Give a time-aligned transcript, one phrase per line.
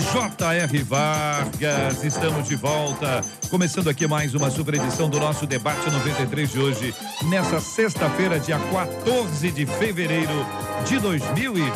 [0.00, 0.82] J.R.
[0.84, 2.04] Vargas.
[2.04, 3.20] Estamos de volta.
[3.50, 6.94] Começando aqui mais uma super edição do nosso debate 93 de hoje,
[7.28, 10.46] nessa sexta-feira, dia 14 de fevereiro
[10.86, 11.68] de 2020.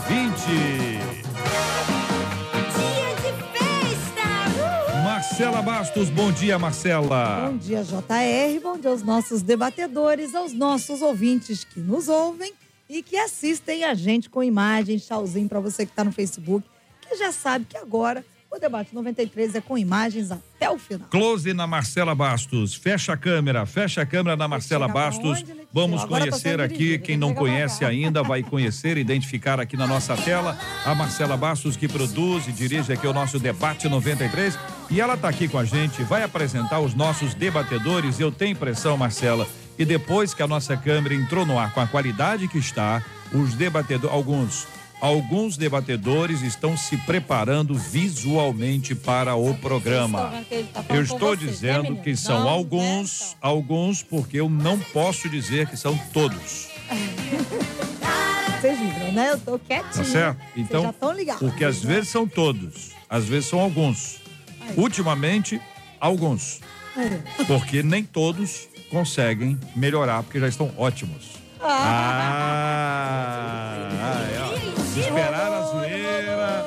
[5.05, 7.51] Marcela Bastos, bom dia, Marcela.
[7.51, 8.61] Bom dia, JR.
[8.63, 12.53] Bom dia aos nossos debatedores, aos nossos ouvintes que nos ouvem
[12.89, 15.07] e que assistem a gente com imagens.
[15.07, 16.65] Tchauzinho para você que está no Facebook,
[17.13, 21.09] que já sabe que agora o debate 93 é com imagens até o final.
[21.09, 22.75] Close na Marcela Bastos.
[22.75, 25.41] Fecha a câmera, fecha a câmera na Marcela Bastos.
[25.41, 25.63] onde?
[25.73, 26.77] Vamos Agora conhecer aqui.
[26.77, 31.77] dirigido, Quem não conhece ainda vai conhecer, identificar aqui na nossa tela a Marcela Bastos,
[31.77, 34.59] que produz e dirige aqui o nosso debate 93.
[34.91, 38.21] E ela está aqui com a gente, vai apresentar os nossos debatedores.
[38.21, 41.87] Eu tenho impressão, Marcela, que depois que a nossa câmera entrou no ar com a
[41.87, 43.03] qualidade que está,
[43.33, 44.67] os debatedores, alguns
[45.03, 50.33] Alguns debatedores estão se preparando visualmente para o programa.
[50.73, 55.77] tá Eu estou dizendo que são né, alguns, alguns, porque eu não posso dizer que
[55.77, 56.69] são todos.
[58.61, 59.33] Vocês viram, né?
[59.33, 59.93] Eu tô quietinho.
[59.93, 60.41] Tá certo?
[60.55, 60.95] Então,
[61.41, 61.95] porque às né?
[61.95, 64.21] vezes são todos, às vezes são alguns.
[64.77, 65.61] Ultimamente,
[65.99, 66.61] alguns.
[67.49, 71.33] Porque nem todos conseguem melhorar, porque já estão ótimos.
[71.61, 72.79] Ah.
[74.97, 76.65] Esperar a zoeira,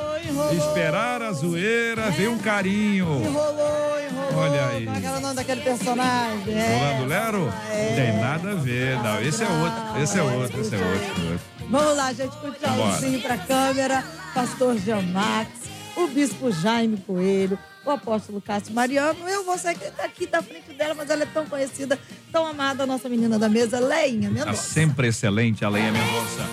[0.57, 3.21] esperar a zoeira, veio um carinho.
[3.23, 4.43] Enrolou, enrolou.
[4.43, 4.85] Olha aí.
[4.85, 6.53] Como é era o nome daquele personagem?
[6.53, 6.93] É.
[6.93, 7.53] Rolando Lero?
[7.71, 7.95] É.
[7.95, 9.21] Tem nada a ver, não.
[9.21, 11.31] Esse é outro, esse é outro, esse é outro.
[11.31, 11.41] outro.
[11.69, 14.03] Vamos lá, gente, com tchauzinho pra câmera.
[14.33, 15.49] Pastor Jean Max,
[15.95, 19.27] o bispo Jaime Coelho, o apóstolo Cássio Mariano.
[19.27, 21.97] Eu vou sair aqui da frente dela, mas ela é tão conhecida,
[22.31, 24.61] tão amada, a nossa menina da mesa, Leinha Tá Mendonça.
[24.61, 26.45] sempre excelente a Leia Mendonça.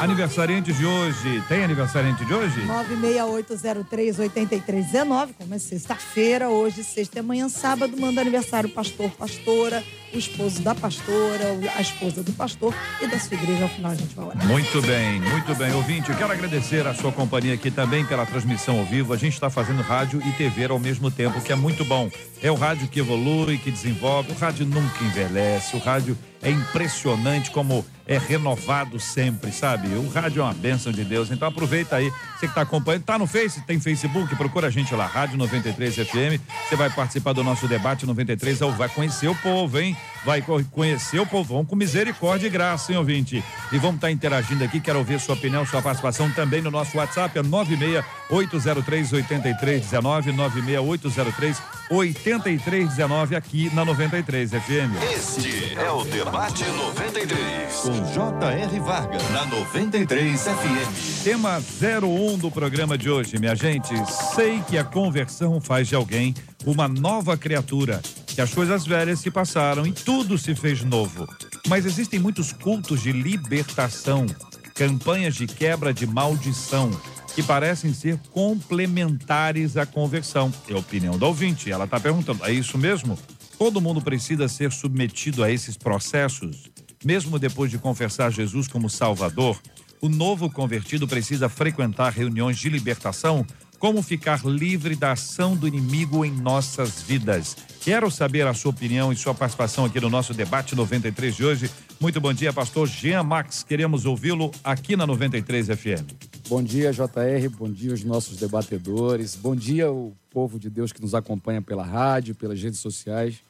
[0.00, 1.42] Aniversariante de hoje.
[1.48, 2.62] Tem aniversariante de hoje?
[2.66, 9.82] 968038319, como é sexta-feira, hoje, sexta e amanhã, sábado, manda aniversário o pastor, pastora,
[10.12, 11.44] o esposo da pastora,
[11.76, 13.64] a esposa do pastor e da sua igreja.
[13.64, 14.46] Ao final a gente vai orar.
[14.46, 15.72] Muito bem, muito bem.
[15.74, 19.12] Ouvinte, eu quero agradecer a sua companhia aqui também pela transmissão ao vivo.
[19.12, 22.10] A gente está fazendo rádio e TV ao mesmo tempo, que é muito bom.
[22.42, 24.32] É o rádio que evolui, que desenvolve.
[24.32, 25.76] O rádio nunca envelhece.
[25.76, 29.88] O rádio é impressionante como é renovado sempre, sabe?
[29.88, 31.30] O rádio é uma bênção de Deus.
[31.30, 34.94] Então aproveita aí, você que está acompanhando, tá no Face, tem Facebook, procura a gente
[34.94, 36.40] lá, Rádio 93 FM.
[36.66, 39.94] Você vai participar do nosso debate 93, ou vai conhecer o povo, hein?
[40.24, 43.44] Vai co- conhecer o povão com misericórdia e graça, hein, ouvinte?
[43.70, 47.38] E vamos estar interagindo aqui, quero ouvir sua opinião, sua participação também no nosso WhatsApp,
[47.38, 51.60] é 96803 8319, 96803
[51.90, 54.96] 8319 aqui na 93 FM.
[55.14, 57.74] Este é o Debate 93.
[57.82, 58.80] Com J.R.
[58.80, 59.30] Vargas.
[59.30, 61.24] Na 93 FM.
[61.24, 63.94] Tema 01 do programa de hoje, minha gente.
[64.34, 66.34] Sei que a conversão faz de alguém
[66.66, 71.26] uma nova criatura, que as coisas velhas se passaram e tudo se fez novo.
[71.66, 74.26] Mas existem muitos cultos de libertação,
[74.74, 76.90] campanhas de quebra de maldição,
[77.34, 80.52] que parecem ser complementares à conversão.
[80.68, 81.70] É a opinião do ouvinte.
[81.70, 83.18] Ela está perguntando: é isso mesmo?
[83.58, 86.70] Todo mundo precisa ser submetido a esses processos?
[87.04, 89.60] Mesmo depois de confessar Jesus como Salvador,
[90.00, 93.44] o novo convertido precisa frequentar reuniões de libertação?
[93.76, 97.56] Como ficar livre da ação do inimigo em nossas vidas?
[97.80, 101.70] Quero saber a sua opinião e sua participação aqui no nosso debate 93 de hoje.
[102.00, 103.64] Muito bom dia, pastor Jean Max.
[103.64, 106.28] Queremos ouvi-lo aqui na 93 FM.
[106.48, 107.48] Bom dia, JR.
[107.58, 109.34] Bom dia aos nossos debatedores.
[109.34, 113.47] Bom dia o povo de Deus que nos acompanha pela rádio, pelas redes sociais.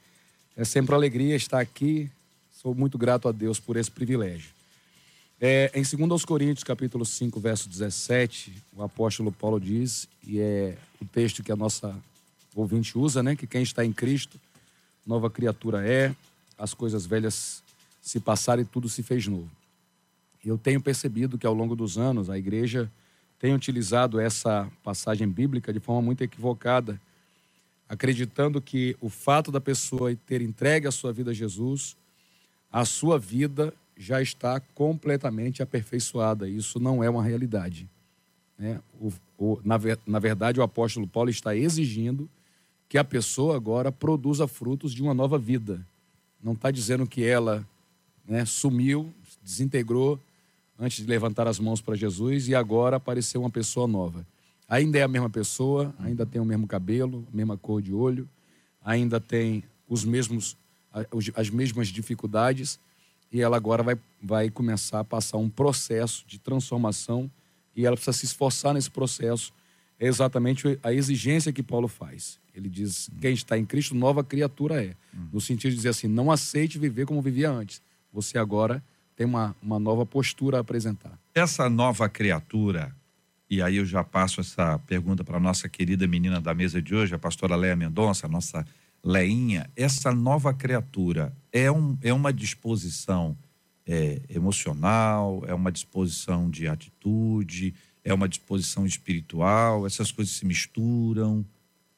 [0.58, 2.10] É sempre uma alegria estar aqui.
[2.50, 4.50] Sou muito grato a Deus por esse privilégio.
[5.40, 10.76] É, em 2 aos Coríntios, capítulo 5, verso 17, o apóstolo Paulo diz, e é
[11.00, 11.94] o texto que a nossa
[12.56, 13.36] ouvinte usa, né?
[13.36, 14.36] Que quem está em Cristo,
[15.06, 16.12] nova criatura é,
[16.58, 17.62] as coisas velhas
[18.02, 19.48] se passaram e tudo se fez novo.
[20.44, 22.90] Eu tenho percebido que ao longo dos anos a igreja
[23.38, 27.00] tem utilizado essa passagem bíblica de forma muito equivocada,
[27.88, 31.96] acreditando que o fato da pessoa ter entregue a sua vida a Jesus,
[32.70, 36.48] a sua vida já está completamente aperfeiçoada.
[36.48, 37.88] Isso não é uma realidade.
[38.58, 38.80] Né?
[39.00, 42.28] O, o, na, ver- na verdade, o apóstolo Paulo está exigindo
[42.88, 45.84] que a pessoa agora produza frutos de uma nova vida.
[46.42, 47.66] Não está dizendo que ela
[48.26, 49.12] né, sumiu,
[49.42, 50.18] desintegrou
[50.78, 54.24] antes de levantar as mãos para Jesus e agora apareceu uma pessoa nova.
[54.68, 58.28] Ainda é a mesma pessoa, ainda tem o mesmo cabelo, a mesma cor de olho,
[58.84, 60.56] ainda tem os mesmos,
[61.34, 62.78] as mesmas dificuldades
[63.32, 67.30] e ela agora vai, vai começar a passar um processo de transformação
[67.74, 69.52] e ela precisa se esforçar nesse processo.
[69.98, 72.38] É exatamente a exigência que Paulo faz.
[72.54, 74.94] Ele diz: quem está em Cristo, nova criatura é.
[75.32, 77.82] No sentido de dizer assim: não aceite viver como vivia antes.
[78.12, 78.82] Você agora
[79.16, 81.18] tem uma, uma nova postura a apresentar.
[81.34, 82.94] Essa nova criatura,
[83.50, 86.94] e aí eu já passo essa pergunta para a nossa querida menina da mesa de
[86.94, 88.64] hoje, a pastora Leia Mendonça, nossa
[89.02, 93.36] Leinha, essa nova criatura é, um, é uma disposição
[93.86, 97.74] é, emocional, é uma disposição de atitude,
[98.04, 101.44] é uma disposição espiritual, essas coisas se misturam.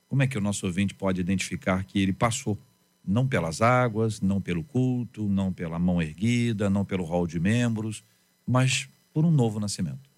[0.09, 2.57] Como é que o nosso ouvinte pode identificar que ele passou?
[3.05, 8.05] Não pelas águas, não pelo culto, não pela mão erguida, não pelo rol de membros,
[8.47, 10.10] mas por um novo nascimento.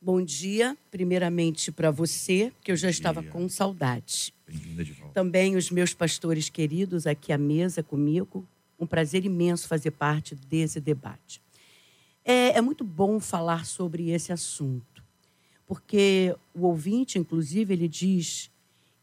[0.00, 4.32] Bom dia, primeiramente para você, que eu já estava com saudade.
[4.46, 5.14] Bem-vinda de volta.
[5.14, 8.46] Também os meus pastores queridos aqui à mesa comigo.
[8.78, 11.40] Um prazer imenso fazer parte desse debate.
[12.22, 15.02] É, é muito bom falar sobre esse assunto,
[15.66, 18.50] porque o ouvinte, inclusive, ele diz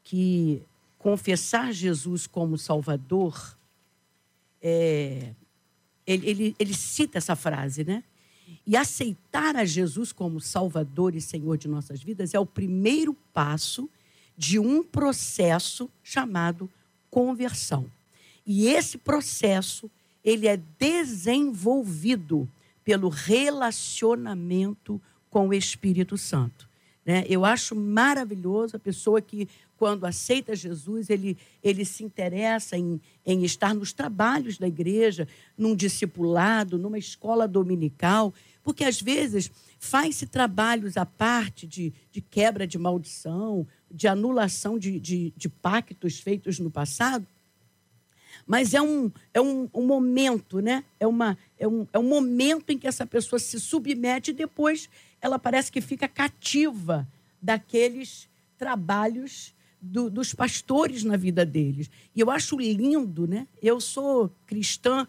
[0.03, 0.61] que
[0.99, 3.57] confessar Jesus como Salvador,
[4.61, 5.33] é,
[6.05, 8.03] ele, ele, ele cita essa frase, né?
[8.65, 13.89] E aceitar a Jesus como Salvador e Senhor de nossas vidas é o primeiro passo
[14.37, 16.69] de um processo chamado
[17.09, 17.85] conversão.
[18.45, 19.89] E esse processo,
[20.23, 22.49] ele é desenvolvido
[22.83, 26.67] pelo relacionamento com o Espírito Santo.
[27.05, 27.25] Né?
[27.27, 29.47] Eu acho maravilhoso a pessoa que,
[29.77, 35.27] quando aceita Jesus, ele, ele se interessa em, em estar nos trabalhos da igreja,
[35.57, 38.33] num discipulado, numa escola dominical,
[38.63, 44.99] porque às vezes faz-se trabalhos à parte de, de quebra de maldição, de anulação de,
[44.99, 47.27] de, de pactos feitos no passado,
[48.47, 50.83] mas é um, é um, um, momento, né?
[50.99, 54.89] É, uma, é, um, é um momento em que essa pessoa se submete e depois
[55.21, 57.07] ela parece que fica cativa
[57.41, 58.27] daqueles
[58.57, 59.53] trabalhos
[59.83, 61.91] do, dos pastores na vida deles.
[62.15, 63.45] E eu acho lindo, né?
[63.61, 65.05] Eu sou cristã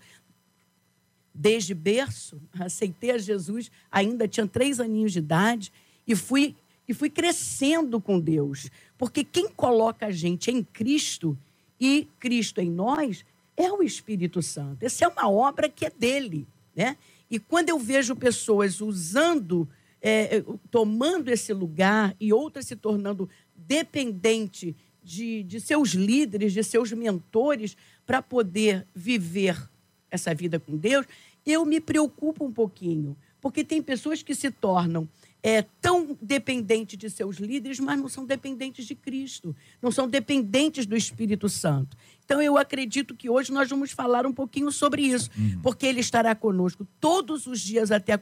[1.32, 5.72] desde berço, aceitei a Jesus, ainda tinha três aninhos de idade,
[6.06, 6.54] e fui,
[6.88, 8.68] e fui crescendo com Deus.
[8.98, 11.38] Porque quem coloca a gente em Cristo
[11.80, 13.24] e Cristo em nós
[13.56, 14.84] é o Espírito Santo.
[14.84, 16.46] Essa é uma obra que é dele.
[16.74, 16.96] Né?
[17.30, 19.68] E quando eu vejo pessoas usando,
[20.02, 26.92] é, tomando esse lugar e outras se tornando dependente de, de seus líderes, de seus
[26.92, 29.70] mentores, para poder viver
[30.10, 31.06] essa vida com Deus,
[31.44, 35.08] eu me preocupo um pouquinho, porque tem pessoas que se tornam
[35.42, 40.86] é, tão dependentes de seus líderes, mas não são dependentes de Cristo, não são dependentes
[40.86, 41.94] do Espírito Santo.
[42.24, 45.60] Então, eu acredito que hoje nós vamos falar um pouquinho sobre isso, uhum.
[45.62, 48.20] porque Ele estará conosco todos os dias até a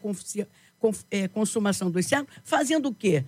[1.13, 3.25] é, consumação dos séculos, fazendo o quê?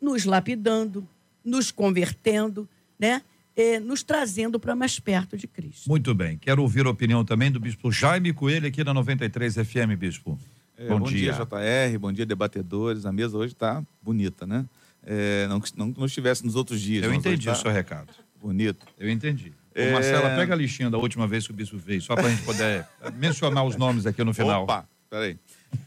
[0.00, 1.08] Nos lapidando,
[1.46, 3.22] nos convertendo, né?
[3.56, 5.88] eh, nos trazendo para mais perto de Cristo.
[5.88, 6.36] Muito bem.
[6.36, 10.38] Quero ouvir a opinião também do bispo Jaime Coelho aqui na 93 FM, bispo.
[10.76, 11.32] É, bom, bom dia.
[11.32, 11.44] dia.
[11.44, 13.06] JR, bom dia, debatedores.
[13.06, 14.66] A mesa hoje está bonita, né?
[15.02, 17.02] É, não, não que não estivesse nos outros dias.
[17.02, 18.12] Eu entendi tá o seu recado.
[18.40, 18.84] Bonito.
[18.98, 19.52] Eu entendi.
[19.74, 19.88] É...
[19.88, 22.30] Ô, Marcela, pega a listinha da última vez que o bispo veio, só para a
[22.30, 22.86] gente poder
[23.16, 24.64] mencionar os nomes aqui no final.
[24.64, 25.38] Opa, peraí.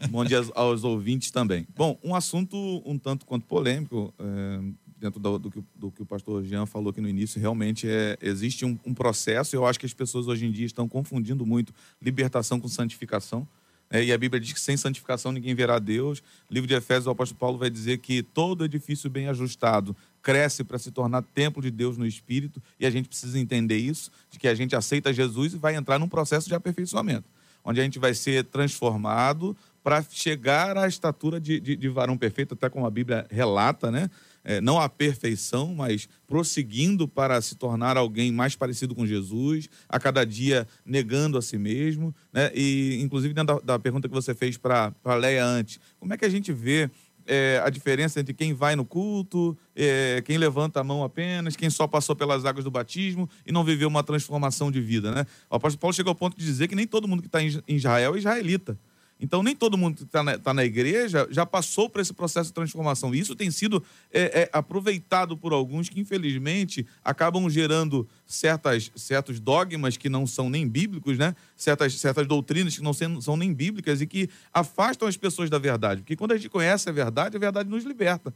[0.10, 1.68] Bom dia aos, aos ouvintes também.
[1.76, 4.60] Bom, um assunto um tanto quanto polêmico, é,
[5.00, 8.18] dentro do, do, que, do, que, o pastor Jean falou aqui no início, realmente é,
[8.22, 9.56] existe um, um processo.
[9.56, 13.48] Eu acho que as pessoas hoje em dia estão confundindo muito libertação com santificação.
[13.92, 16.22] É, e a Bíblia diz que sem santificação ninguém verá Deus.
[16.50, 20.78] Livro de Efésios, o apóstolo Paulo vai dizer que todo edifício bem ajustado cresce para
[20.78, 22.62] se tornar templo de Deus no Espírito.
[22.80, 25.98] E a gente precisa entender isso, de que a gente aceita Jesus e vai entrar
[25.98, 27.26] num processo de aperfeiçoamento,
[27.64, 32.54] onde a gente vai ser transformado para chegar à estatura de, de, de varão perfeito,
[32.54, 34.10] até como a Bíblia relata, né?
[34.44, 40.00] É, não a perfeição, mas prosseguindo para se tornar alguém mais parecido com Jesus, a
[40.00, 42.14] cada dia negando a si mesmo.
[42.32, 42.52] Né?
[42.54, 46.18] E, inclusive, dentro da, da pergunta que você fez para a Leia antes, como é
[46.18, 46.90] que a gente vê
[47.30, 51.70] é, a diferença entre quem vai no culto, é, quem levanta a mão apenas, quem
[51.70, 55.12] só passou pelas águas do batismo e não viveu uma transformação de vida.
[55.12, 55.26] Né?
[55.48, 57.62] O apóstolo Paulo chegou ao ponto de dizer que nem todo mundo que está em
[57.68, 58.78] Israel é israelita.
[59.22, 62.50] Então, nem todo mundo que está na, tá na, igreja já passou por esse processo
[62.50, 63.14] de transformação.
[63.14, 63.84] Isso tem sido
[64.14, 70.50] é, é, aproveitado por alguns que, infelizmente, acabam gerando certas, certos dogmas que não são
[70.50, 71.36] nem bíblicos, né?
[71.58, 76.02] certas, certas doutrinas que não são nem bíblicas e que afastam as pessoas da verdade.
[76.02, 78.34] Porque quando a gente conhece a verdade, a verdade nos liberta.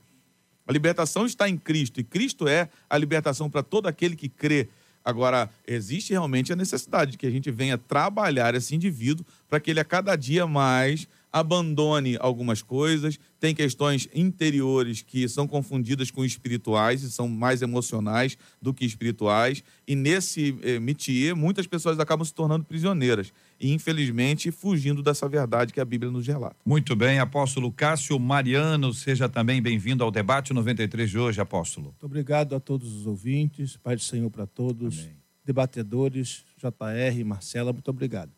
[0.68, 4.68] A libertação está em Cristo e Cristo é a libertação para todo aquele que crê.
[5.04, 9.72] Agora, existe realmente a necessidade de que a gente venha trabalhar esse indivíduo para que
[9.72, 16.24] ele a cada dia mais abandone algumas coisas, tem questões interiores que são confundidas com
[16.24, 19.64] espirituais e são mais emocionais do que espirituais.
[19.88, 23.34] E nesse eh, métier, muitas pessoas acabam se tornando prisioneiras
[23.72, 26.56] infelizmente, fugindo dessa verdade que a Bíblia nos relata.
[26.66, 31.88] Muito bem, apóstolo Cássio Mariano, seja também bem-vindo ao debate 93 de hoje, apóstolo.
[31.88, 35.16] Muito obrigado a todos os ouvintes, Pai do Senhor para todos, Amém.
[35.46, 38.32] debatedores, JR, Marcela, muito obrigado.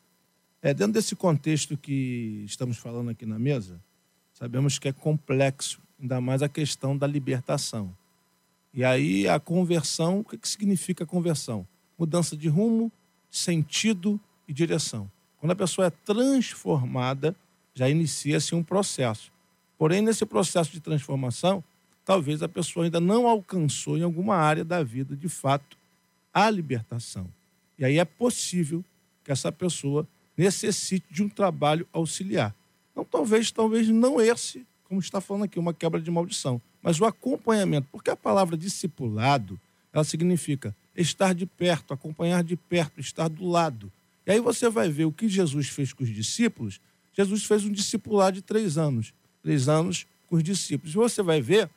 [0.62, 3.80] É, dentro desse contexto que estamos falando aqui na mesa,
[4.34, 7.96] sabemos que é complexo, ainda mais a questão da libertação.
[8.74, 11.66] E aí a conversão, o que, que significa conversão?
[11.98, 12.92] Mudança de rumo,
[13.32, 15.10] sentido e direção.
[15.46, 17.36] Quando a pessoa é transformada,
[17.76, 19.32] já inicia-se um processo.
[19.78, 21.64] Porém, nesse processo de transformação,
[22.04, 25.78] talvez a pessoa ainda não alcançou em alguma área da vida, de fato,
[26.34, 27.28] a libertação.
[27.78, 28.84] E aí é possível
[29.24, 32.52] que essa pessoa necessite de um trabalho auxiliar.
[32.92, 37.06] Então, talvez, talvez não esse, como está falando aqui, uma quebra de maldição, mas o
[37.06, 39.60] acompanhamento, porque a palavra discipulado,
[39.94, 43.92] ela significa estar de perto, acompanhar de perto, estar do lado.
[44.26, 46.80] E aí você vai ver o que Jesus fez com os discípulos.
[47.14, 50.94] Jesus fez um discipulado de três anos, três anos com os discípulos.
[50.94, 51.70] E você vai ver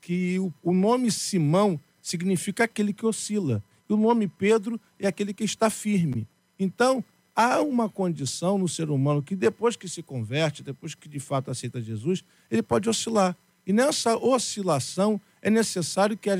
[0.00, 5.34] que o, o nome Simão significa aquele que oscila, e o nome Pedro é aquele
[5.34, 6.26] que está firme.
[6.58, 11.20] Então, há uma condição no ser humano que depois que se converte, depois que de
[11.20, 13.36] fato aceita Jesus, ele pode oscilar.
[13.66, 16.30] E nessa oscilação é necessário que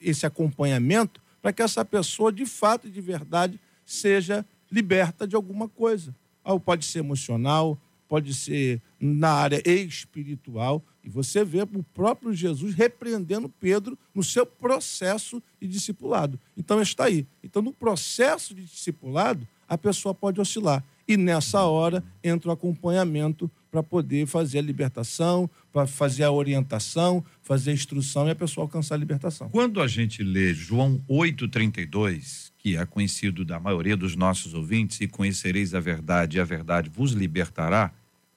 [0.00, 5.68] esse acompanhamento para que essa pessoa de fato e de verdade seja liberta de alguma
[5.68, 6.14] coisa.
[6.42, 10.82] Ou pode ser emocional, pode ser na área espiritual.
[11.04, 16.40] E você vê o próprio Jesus repreendendo Pedro no seu processo de discipulado.
[16.56, 17.26] Então está aí.
[17.44, 20.82] Então, no processo de discipulado, a pessoa pode oscilar.
[21.06, 27.24] E nessa hora entra o acompanhamento para poder fazer a libertação, para fazer a orientação,
[27.40, 29.48] fazer a instrução e a pessoa alcançar a libertação.
[29.48, 35.08] Quando a gente lê João 8,32, que é conhecido da maioria dos nossos ouvintes, e
[35.08, 37.90] conhecereis a verdade, e a verdade vos libertará,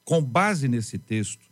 [0.06, 1.46] com base nesse texto,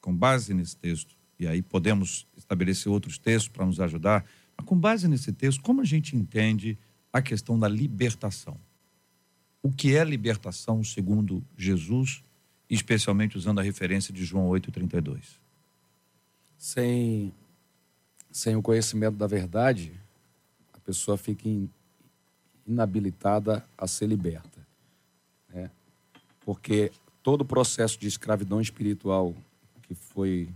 [0.00, 4.24] com base nesse texto, e aí podemos estabelecer outros textos para nos ajudar,
[4.56, 6.76] mas com base nesse texto, como a gente entende
[7.12, 8.58] a questão da libertação?
[9.62, 12.22] o que é libertação segundo Jesus,
[12.74, 15.20] especialmente usando a referência de João 8,32?
[16.56, 17.32] Sem,
[18.30, 19.92] sem o conhecimento da verdade,
[20.72, 21.68] a pessoa fica in,
[22.66, 24.66] inabilitada a ser liberta.
[25.52, 25.70] Né?
[26.40, 26.90] Porque
[27.22, 29.34] todo o processo de escravidão espiritual
[29.82, 30.48] que foi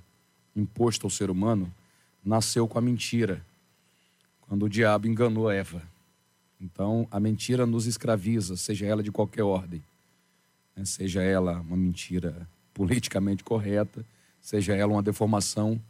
[0.55, 1.71] imposto ao ser humano
[2.25, 3.45] nasceu com a mentira,
[4.41, 5.83] quando o diabo enganou Eva.
[6.59, 9.83] Então, a mentira nos escraviza, seja ela de qualquer ordem.
[10.77, 10.85] Né?
[10.85, 14.05] Seja ela uma mentira politicamente correta,
[14.41, 15.81] seja ela uma deformação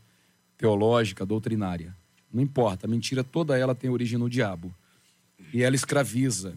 [0.57, 1.95] teológica, doutrinária.
[2.33, 4.73] Não importa, a mentira toda ela tem origem no diabo.
[5.53, 6.55] E ela escraviza.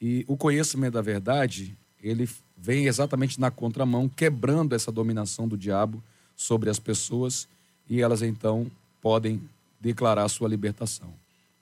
[0.00, 6.02] E o conhecimento da verdade, ele vem exatamente na contramão, quebrando essa dominação do diabo
[6.36, 7.48] sobre as pessoas
[7.88, 9.40] e elas então podem
[9.80, 11.12] declarar sua libertação.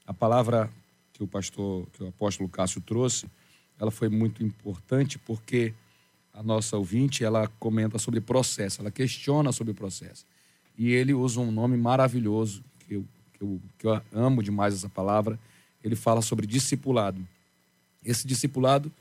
[0.07, 0.71] A palavra
[1.13, 3.27] que o pastor, que o apóstolo Cássio trouxe,
[3.79, 5.75] ela foi muito importante porque
[6.33, 10.27] a nossa ouvinte, ela comenta sobre processo, ela questiona sobre processo.
[10.77, 14.89] E ele usa um nome maravilhoso, que eu, que eu, que eu amo demais essa
[14.89, 15.39] palavra.
[15.83, 17.27] Ele fala sobre discipulado.
[18.05, 18.93] Esse discipulado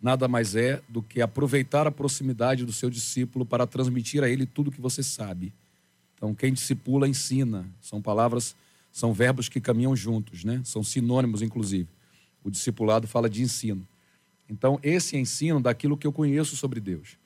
[0.00, 4.46] nada mais é do que aproveitar a proximidade do seu discípulo para transmitir a ele
[4.46, 5.52] tudo que você sabe.
[6.14, 7.66] Então, quem discipula, ensina.
[7.82, 8.56] São palavras
[8.92, 10.60] são verbos que caminham juntos, né?
[10.64, 11.88] São sinônimos, inclusive.
[12.42, 13.86] O discipulado fala de ensino.
[14.50, 17.16] Então, esse ensino daquilo que eu conheço sobre Deus.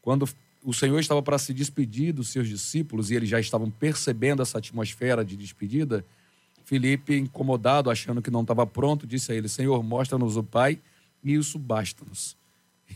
[0.00, 0.26] Quando
[0.64, 4.56] o Senhor estava para se despedir dos seus discípulos e eles já estavam percebendo essa
[4.58, 6.04] atmosfera de despedida,
[6.64, 10.80] Felipe, incomodado, achando que não estava pronto, disse a ele: Senhor, mostra-nos o Pai
[11.22, 12.36] e isso basta-nos.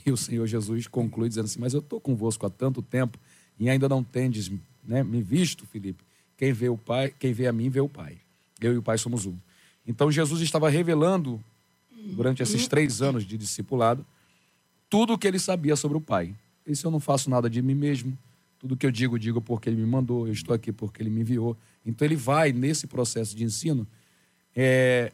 [0.04, 3.18] E o Senhor Jesus conclui dizendo assim: Mas eu estou convosco há tanto tempo
[3.58, 4.50] e ainda não tendes
[4.86, 6.04] né, me visto, Felipe.
[6.36, 8.16] Quem vê o Pai, quem vê a mim, vê o Pai.
[8.60, 9.34] Eu e o Pai somos um.
[9.86, 11.42] Então Jesus estava revelando,
[12.12, 14.04] durante esses três anos de discipulado,
[14.88, 16.34] tudo o que ele sabia sobre o Pai.
[16.66, 18.16] Isso eu não faço nada de mim mesmo.
[18.58, 20.26] Tudo que eu digo, digo porque ele me mandou.
[20.26, 21.56] Eu estou aqui porque ele me enviou.
[21.84, 23.86] Então ele vai nesse processo de ensino
[24.54, 25.12] é,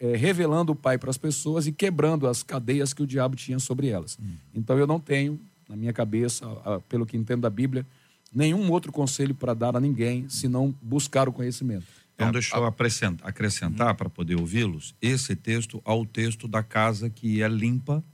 [0.00, 3.58] é, revelando o Pai para as pessoas e quebrando as cadeias que o diabo tinha
[3.58, 4.18] sobre elas.
[4.20, 4.34] Hum.
[4.54, 6.46] Então eu não tenho na minha cabeça,
[6.88, 7.86] pelo que entendo da Bíblia,
[8.32, 11.86] nenhum outro conselho para dar a ninguém, senão buscar o conhecimento.
[12.14, 17.42] Então, deixa eu acrescentar, acrescentar para poder ouvi-los esse texto ao texto da casa que
[17.42, 18.04] é limpa,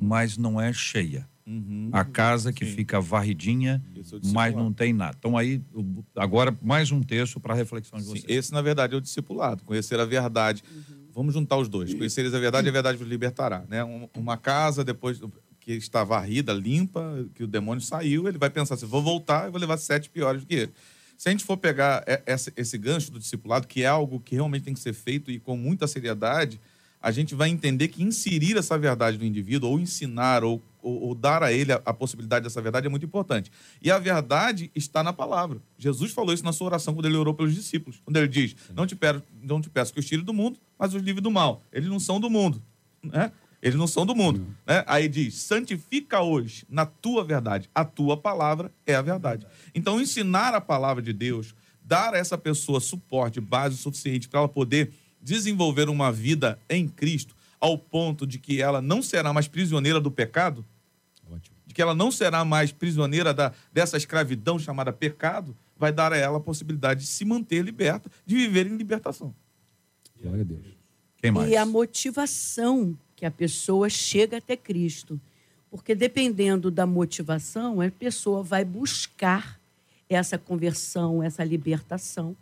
[0.00, 1.28] mas não é cheia.
[1.90, 4.00] A casa que fica varridinha, é
[4.32, 5.16] mas não tem nada.
[5.18, 5.60] Então, aí,
[6.14, 8.24] agora, mais um texto para reflexão de Sim, vocês.
[8.28, 9.64] esse, na verdade, é o discipulado.
[9.64, 10.62] Conhecer a verdade.
[11.12, 11.92] Vamos juntar os dois.
[11.92, 13.64] Conheceres a verdade e a verdade vos libertará.
[13.68, 13.82] Né?
[13.82, 15.20] Um- Uma casa, depois
[15.58, 19.50] que está varrida, limpa, que o demônio saiu, ele vai pensar assim, vou voltar e
[19.50, 20.72] vou levar sete piores do que ele.
[21.20, 22.02] Se a gente for pegar
[22.56, 25.54] esse gancho do discipulado, que é algo que realmente tem que ser feito e com
[25.54, 26.58] muita seriedade,
[26.98, 31.14] a gente vai entender que inserir essa verdade no indivíduo, ou ensinar, ou, ou- ou
[31.14, 33.52] dar a ele a, a possibilidade dessa verdade é muito importante.
[33.82, 35.60] E a verdade está na palavra.
[35.76, 38.00] Jesus falou isso na sua oração quando ele orou pelos discípulos.
[38.02, 40.94] Quando ele diz: Não te, peço, não te peço que os tire do mundo, mas
[40.94, 41.62] os livre do mal.
[41.70, 42.62] Eles não são do mundo.
[43.02, 43.30] Né?
[43.62, 44.46] Eles não são do mundo.
[44.66, 44.82] Né?
[44.86, 47.68] Aí diz: santifica hoje na tua verdade.
[47.74, 49.46] A tua palavra é a verdade.
[49.74, 54.48] Então, ensinar a palavra de Deus, dar a essa pessoa suporte, base suficiente para ela
[54.48, 60.00] poder desenvolver uma vida em Cristo, ao ponto de que ela não será mais prisioneira
[60.00, 60.64] do pecado,
[61.30, 61.54] Ótimo.
[61.66, 66.16] de que ela não será mais prisioneira da, dessa escravidão chamada pecado, vai dar a
[66.16, 69.34] ela a possibilidade de se manter liberta, de viver em libertação.
[70.22, 70.66] Glória a Deus.
[71.18, 71.50] Quem mais?
[71.50, 75.20] E a motivação que a pessoa chega até Cristo.
[75.70, 79.60] Porque dependendo da motivação, a pessoa vai buscar
[80.08, 82.34] essa conversão, essa libertação,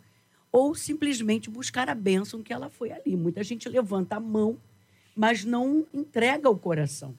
[0.49, 3.17] ou simplesmente buscar a bênção que ela foi ali.
[3.17, 4.57] Muita gente levanta a mão,
[5.13, 7.13] mas não entrega o coração.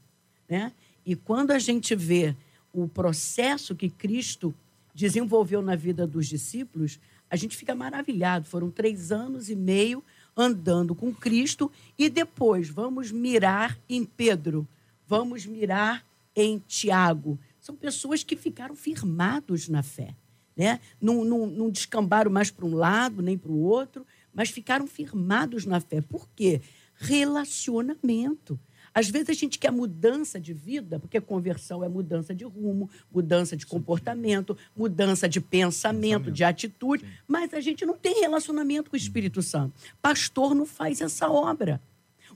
[0.48, 0.72] Né?
[1.04, 2.34] E quando a gente vê
[2.72, 4.54] o processo que Cristo
[4.94, 8.46] desenvolveu na vida dos discípulos, a gente fica maravilhado.
[8.46, 10.02] Foram três anos e meio
[10.36, 14.66] andando com Cristo e depois vamos mirar em Pedro,
[15.06, 17.38] vamos mirar em Tiago.
[17.60, 20.14] São pessoas que ficaram firmados na fé.
[20.56, 20.80] Né?
[21.00, 25.64] Não, não, não descambaram mais para um lado nem para o outro, mas ficaram firmados
[25.64, 26.00] na fé.
[26.00, 26.60] Por quê?
[26.94, 28.58] Relacionamento.
[28.92, 33.56] Às vezes a gente quer mudança de vida, porque conversão é mudança de rumo, mudança
[33.56, 38.98] de comportamento, mudança de pensamento, de atitude, mas a gente não tem relacionamento com o
[38.98, 39.74] Espírito Santo.
[40.02, 41.80] Pastor não faz essa obra.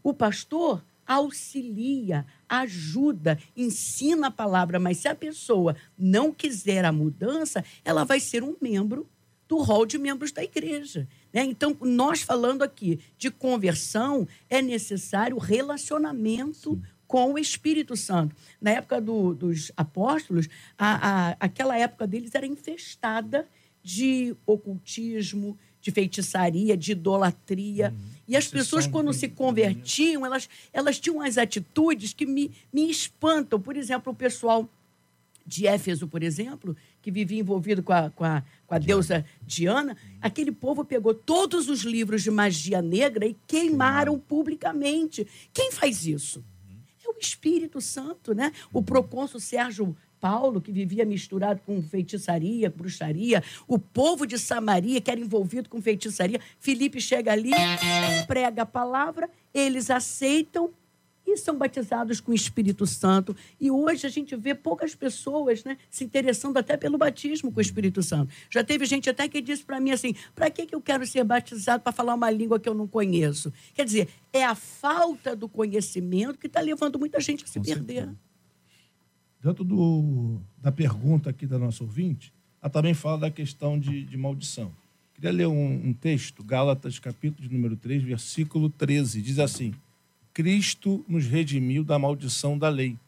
[0.02, 7.64] O pastor auxilia, ajuda, ensina a palavra, mas se a pessoa não quiser a mudança,
[7.84, 9.06] ela vai ser um membro
[9.46, 11.06] do rol de membros da igreja.
[11.34, 11.42] Né?
[11.44, 18.34] Então, nós falando aqui de conversão, é necessário relacionamento com o Espírito Santo.
[18.60, 23.48] Na época do- dos apóstolos, a- a- aquela época deles era infestada
[23.82, 27.92] de ocultismo, de feitiçaria, de idolatria.
[28.26, 33.60] E as pessoas, quando se convertiam, elas, elas tinham as atitudes que me, me espantam.
[33.60, 34.66] Por exemplo, o pessoal
[35.46, 39.96] de Éfeso, por exemplo, que vivia envolvido com a, com a, com a deusa Diana,
[40.20, 45.26] aquele povo pegou todos os livros de magia negra e queimaram publicamente.
[45.52, 46.42] Quem faz isso?
[47.04, 48.52] É o Espírito Santo, né?
[48.72, 55.10] O procônsul Sérgio Paulo, que vivia misturado com feitiçaria, bruxaria, o povo de Samaria, que
[55.10, 56.40] era envolvido com feitiçaria.
[56.58, 57.50] Felipe chega ali,
[58.26, 60.72] prega a palavra, eles aceitam
[61.40, 63.36] são batizados com o Espírito Santo.
[63.60, 67.62] E hoje a gente vê poucas pessoas né, se interessando até pelo batismo com o
[67.62, 68.32] Espírito Santo.
[68.50, 71.24] Já teve gente até que disse para mim assim: para que, que eu quero ser
[71.24, 73.52] batizado para falar uma língua que eu não conheço?
[73.74, 78.08] Quer dizer, é a falta do conhecimento que está levando muita gente a se perder.
[79.42, 84.16] Dentro do, da pergunta aqui da nossa ouvinte, ela também fala da questão de, de
[84.16, 84.72] maldição.
[85.14, 89.22] Queria ler um, um texto, Gálatas, capítulo de número 3, versículo 13.
[89.22, 89.74] Diz assim:
[90.34, 92.98] Cristo nos redimiu da maldição da lei,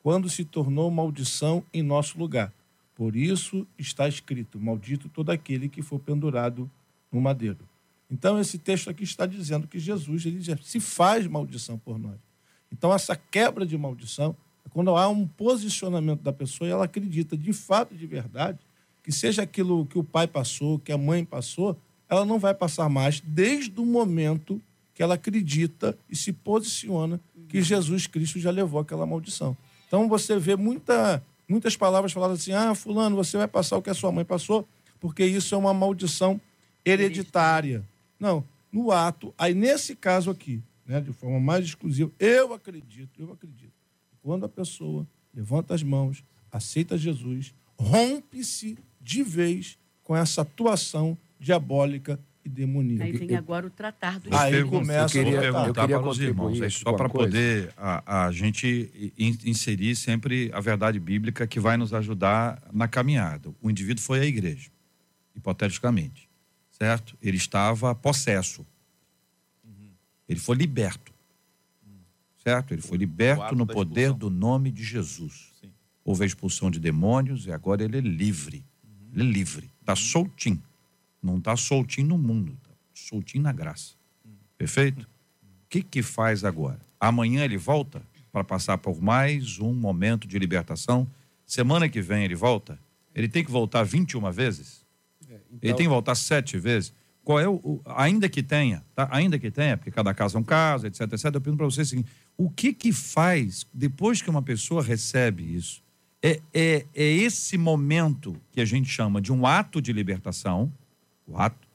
[0.00, 2.52] quando se tornou maldição em nosso lugar.
[2.94, 6.70] Por isso está escrito: Maldito todo aquele que for pendurado
[7.10, 7.68] no madeiro.
[8.08, 12.16] Então, esse texto aqui está dizendo que Jesus ele se faz maldição por nós.
[12.72, 17.36] Então, essa quebra de maldição é quando há um posicionamento da pessoa e ela acredita
[17.36, 18.58] de fato, de verdade,
[19.02, 21.76] que seja aquilo que o pai passou, que a mãe passou,
[22.08, 24.62] ela não vai passar mais desde o momento
[24.98, 29.56] que ela acredita e se posiciona que Jesus Cristo já levou aquela maldição.
[29.86, 33.90] Então você vê muita, muitas palavras faladas assim: ah, Fulano, você vai passar o que
[33.90, 34.66] a sua mãe passou,
[34.98, 36.40] porque isso é uma maldição
[36.84, 37.84] hereditária.
[38.18, 43.32] Não, no ato, aí nesse caso aqui, né, de forma mais exclusiva, eu acredito, eu
[43.32, 43.70] acredito.
[44.20, 52.18] Quando a pessoa levanta as mãos, aceita Jesus, rompe-se de vez com essa atuação diabólica
[52.48, 53.04] e demoníaca.
[53.04, 54.70] Aí vem agora o tratar do Aí espírito.
[54.70, 58.26] começa eu queria, a perguntar eu queria para os irmãos, é só para poder a,
[58.26, 63.54] a gente in- inserir sempre a verdade bíblica que vai nos ajudar na caminhada.
[63.60, 64.70] O indivíduo foi à igreja,
[65.36, 66.28] hipoteticamente,
[66.70, 67.16] certo?
[67.22, 68.66] Ele estava possesso.
[70.28, 71.12] Ele foi liberto.
[72.44, 72.72] Certo?
[72.72, 75.52] Ele foi liberto no poder do nome de Jesus.
[75.60, 75.70] Sim.
[76.04, 78.64] Houve a expulsão de demônios e agora ele é livre.
[79.12, 79.70] Ele é livre.
[79.80, 80.62] Está soltinho.
[81.22, 82.56] Não está soltinho no mundo.
[82.62, 83.94] Tá soltinho na graça.
[84.56, 85.02] Perfeito?
[85.42, 86.80] O que, que faz agora?
[86.98, 88.02] Amanhã ele volta
[88.32, 91.06] para passar por mais um momento de libertação.
[91.46, 92.78] Semana que vem ele volta.
[93.14, 94.84] Ele tem que voltar 21 vezes?
[95.62, 96.92] Ele tem que voltar sete vezes?
[97.24, 99.08] Qual é o, o- ainda que tenha, tá?
[99.10, 101.24] Ainda que tenha, porque cada caso é um caso, etc, etc.
[101.26, 105.42] Eu pergunto para você o seguinte: o que que faz depois que uma pessoa recebe
[105.54, 105.82] isso?
[106.22, 110.72] É, é, é esse momento que a gente chama de um ato de libertação,
[111.28, 111.68] o ato,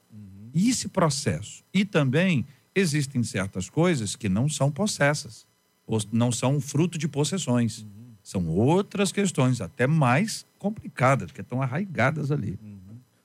[0.54, 1.64] e esse processo.
[1.74, 5.46] E também existem certas coisas que não são possessas,
[5.86, 7.86] ou não são fruto de possessões.
[8.22, 12.58] São outras questões, até mais complicadas, que estão arraigadas ali.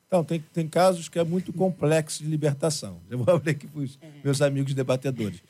[0.08, 3.00] Então, tem, tem casos que é muito complexo de libertação.
[3.08, 5.42] Eu vou abrir aqui para os meus amigos debatedores.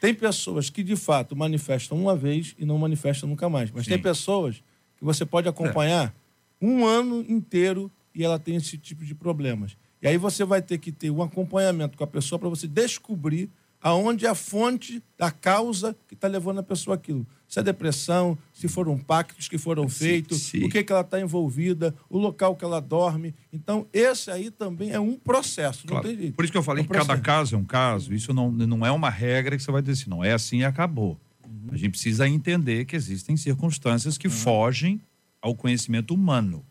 [0.00, 3.70] Tem pessoas que, de fato, manifestam uma vez e não manifestam nunca mais.
[3.70, 4.02] Mas tem Sim.
[4.02, 4.62] pessoas
[4.98, 6.14] que você pode acompanhar
[6.60, 9.76] um ano inteiro e ela tem esse tipo de problemas.
[10.02, 13.50] E aí você vai ter que ter um acompanhamento com a pessoa para você descobrir
[13.80, 17.26] aonde é a fonte da causa que está levando a pessoa aquilo.
[17.46, 20.64] Se é depressão, se foram pactos que foram Sim, feitos, sim.
[20.64, 23.32] o que, que ela está envolvida, o local que ela dorme.
[23.52, 26.32] Então, esse aí também é um processo, não Claro.
[26.32, 28.12] Por isso que eu falei É um que cada caso é um caso.
[28.12, 30.64] Isso não, não é uma regra que você vai dizer assim, não é assim e
[30.64, 31.16] acabou.
[31.46, 31.68] Uhum.
[31.70, 35.00] A gente precisa entender que existem circunstâncias que fogem
[35.40, 36.64] ao conhecimento humano.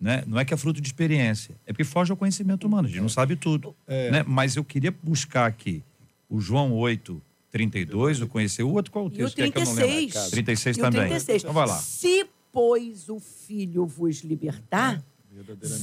[0.00, 0.22] Né?
[0.26, 2.86] Não é que é fruto de experiência, é porque foge ao conhecimento humano.
[2.88, 3.74] A gente não sabe tudo.
[3.86, 4.10] É.
[4.10, 4.24] Né?
[4.26, 5.82] Mas eu queria buscar aqui
[6.28, 9.50] o João 8, 32, eu conheci o outro, qual o E o texto que é
[9.50, 9.88] que eu não lembro?
[9.92, 10.30] 36.
[10.30, 11.00] 36 E o também.
[11.02, 11.42] 36.
[11.42, 11.78] Então vai lá.
[11.78, 15.02] Se, pois, o filho vos libertar,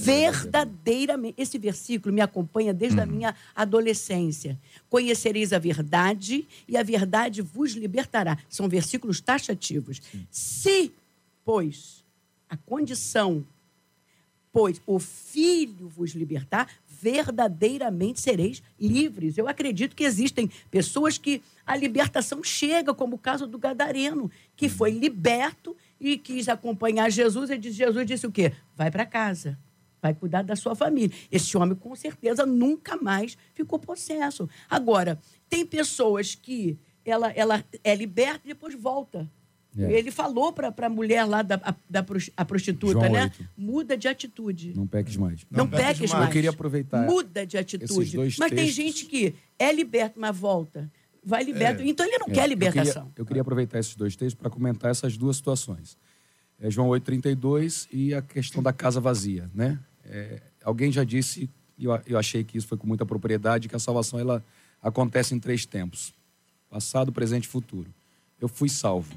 [0.04, 1.36] verdadeiramente.
[1.42, 3.04] Esse versículo me acompanha desde Uhum.
[3.04, 4.60] a minha adolescência.
[4.90, 8.38] Conhecereis a verdade e a verdade vos libertará.
[8.50, 10.02] São versículos taxativos.
[10.30, 10.92] Se,
[11.44, 12.04] pois,
[12.50, 13.46] a condição,
[14.52, 19.38] pois o filho vos libertar, verdadeiramente sereis livres.
[19.38, 24.70] Eu acredito que existem pessoas que a libertação chega, como o caso do Gadareno, que
[24.70, 27.50] foi liberto e quis acompanhar Jesus.
[27.50, 28.54] E Jesus disse o quê?
[28.76, 29.58] Vai para casa.
[30.02, 31.16] Vai cuidar da sua família.
[31.32, 34.50] Esse homem, com certeza, nunca mais ficou possesso.
[34.70, 39.30] Agora, tem pessoas que ela, ela é liberta e depois volta.
[39.78, 39.92] É.
[39.94, 42.06] Ele falou para a mulher lá, da, a, da
[42.36, 43.32] a prostituta, João né?
[43.58, 44.74] Muda de atitude.
[44.76, 45.46] Não peques mais.
[45.50, 46.12] Não, Não peques peques mais.
[46.14, 46.26] mais.
[46.26, 48.16] Eu queria aproveitar Muda de esses atitude.
[48.18, 48.76] dois Mas tem textos.
[48.76, 50.92] gente que é liberto, mas volta.
[51.24, 51.82] Vai liberto.
[51.84, 51.86] É.
[51.86, 53.04] Então ele não É, quer eu libertação.
[53.04, 55.96] queria- Eu queria, aproveitar esses dois textos para comentar essas duas situações.
[56.60, 59.50] É João 8,32 e a questão da casa vazia.
[59.54, 59.80] Né?
[60.04, 63.76] É, alguém já disse, e eu, eu achei que isso foi com muita propriedade, que
[63.76, 64.44] a salvação ela
[64.82, 66.14] acontece em três tempos:
[66.70, 67.90] passado, presente e futuro.
[68.40, 69.16] Eu fui salvo.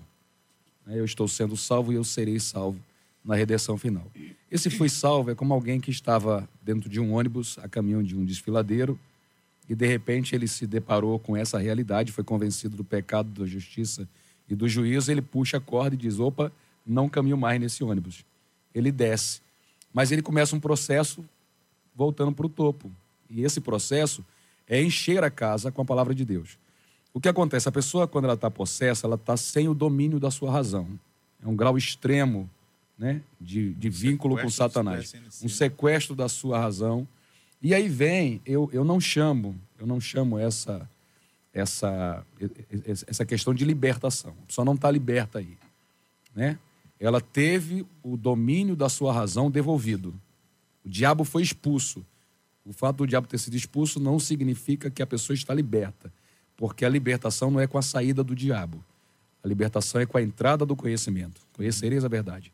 [0.87, 0.99] Né?
[0.99, 2.79] Eu estou sendo salvo e eu serei salvo
[3.25, 4.07] na redenção final.
[4.51, 8.16] Esse fui salvo é como alguém que estava dentro de um ônibus a caminho de
[8.16, 8.99] um desfiladeiro
[9.68, 14.07] e de repente ele se deparou com essa realidade, foi convencido do pecado, da justiça
[14.49, 16.53] e do juízo, ele puxa a corda e diz: opa,
[16.87, 18.25] não caminho mais nesse ônibus.
[18.75, 19.40] Ele desce,
[19.92, 21.25] mas ele começa um processo
[21.94, 22.90] voltando para o topo.
[23.31, 24.25] E esse processo
[24.68, 26.59] é encher a casa com a palavra de Deus.
[27.14, 27.68] O que acontece?
[27.68, 30.88] A pessoa, quando ela está possessa, ela está sem o domínio da sua razão.
[31.40, 32.50] É um grau extremo
[32.98, 35.14] né, de, de vínculo com Satanás.
[35.40, 37.07] Um sequestro da sua razão.
[37.62, 40.90] E aí vem, eu, eu não chamo, eu não chamo essa,
[41.53, 42.27] essa,
[43.07, 44.35] essa questão de libertação.
[44.42, 45.57] A pessoa não está liberta aí.
[46.35, 46.59] Né?
[46.98, 50.12] Ela teve o domínio da sua razão devolvido.
[50.85, 52.05] O diabo foi expulso.
[52.64, 56.12] O fato do diabo ter sido expulso não significa que a pessoa está liberta,
[56.57, 58.83] porque a libertação não é com a saída do diabo.
[59.43, 61.40] A libertação é com a entrada do conhecimento.
[61.53, 62.53] Conhecereis a verdade.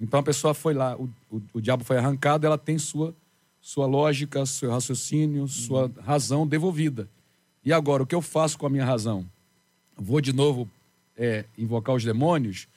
[0.00, 3.14] Então a pessoa foi lá, o, o, o diabo foi arrancado, ela tem sua,
[3.60, 7.08] sua lógica, seu raciocínio, sua razão devolvida.
[7.64, 9.26] E agora, o que eu faço com a minha razão?
[9.96, 10.70] Vou de novo
[11.16, 12.68] é, invocar os demônios?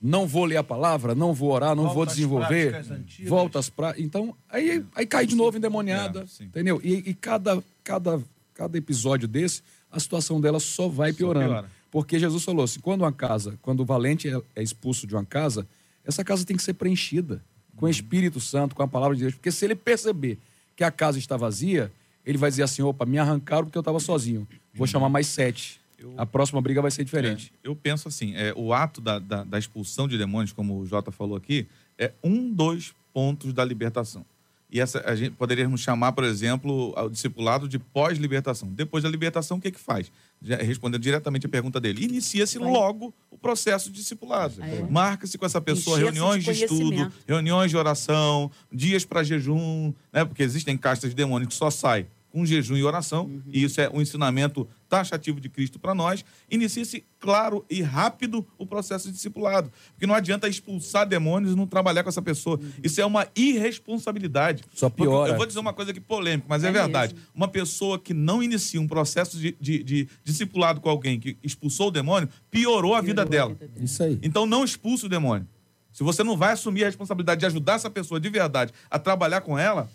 [0.00, 1.14] Não vou ler a palavra?
[1.14, 1.76] Não vou orar?
[1.76, 2.82] Não Volta vou desenvolver?
[3.26, 4.04] Volta às práticas.
[4.04, 6.24] Então, aí, aí cai de novo endemoniada.
[6.40, 6.80] É, entendeu?
[6.82, 8.22] E, e cada, cada,
[8.54, 11.48] cada episódio desse, a situação dela só vai piorando.
[11.48, 11.70] piora.
[11.90, 15.24] Porque Jesus falou assim: quando uma casa, quando o valente é, é expulso de uma
[15.24, 15.66] casa,
[16.04, 17.42] essa casa tem que ser preenchida
[17.76, 19.34] com o Espírito Santo, com a palavra de Deus.
[19.34, 20.38] Porque se ele perceber
[20.76, 21.90] que a casa está vazia,
[22.24, 24.46] ele vai dizer assim: opa, me arrancaram porque eu estava sozinho.
[24.74, 25.80] Vou chamar mais sete.
[26.16, 27.52] A próxima briga vai ser diferente.
[27.62, 30.86] É, eu penso assim, é, o ato da, da, da expulsão de demônios, como o
[30.86, 31.66] Jota falou aqui,
[31.98, 34.24] é um dos pontos da libertação.
[34.72, 38.68] E essa a gente poderíamos chamar, por exemplo, o discipulado de pós-libertação.
[38.72, 40.10] Depois da libertação, o que que faz?
[40.40, 44.62] Já, respondendo diretamente a pergunta dele, inicia-se logo o processo de discipulado.
[44.62, 44.82] É?
[44.88, 50.24] Marca-se com essa pessoa reuniões de de, estudo, reuniões de oração, dias para jejum, né?
[50.24, 53.42] Porque existem castas de demônios que só saem com jejum e oração, Uhum.
[53.48, 56.22] e isso é um ensinamento taxativo de Cristo para nós.
[56.50, 61.66] Inicia-se claro e rápido o processo de discipulado, porque não adianta expulsar demônios e não
[61.66, 62.58] trabalhar com essa pessoa.
[62.60, 62.70] Uhum.
[62.82, 64.64] Isso é uma irresponsabilidade.
[64.74, 65.30] Só Porque piora.
[65.32, 67.14] Eu vou dizer uma coisa aqui polêmica, mas é, É verdade.
[67.14, 67.28] mesmo.
[67.34, 71.88] Uma pessoa que não inicia um processo de, de- de discipulado com alguém que expulsou
[71.88, 73.56] o demônio, piorou a vida dela.
[73.76, 74.18] Isso aí.
[74.22, 75.46] Então não expulse o demônio.
[75.92, 79.40] Se você não vai assumir a responsabilidade de ajudar essa pessoa de verdade a trabalhar
[79.40, 79.90] com ela,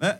[0.00, 0.18] né?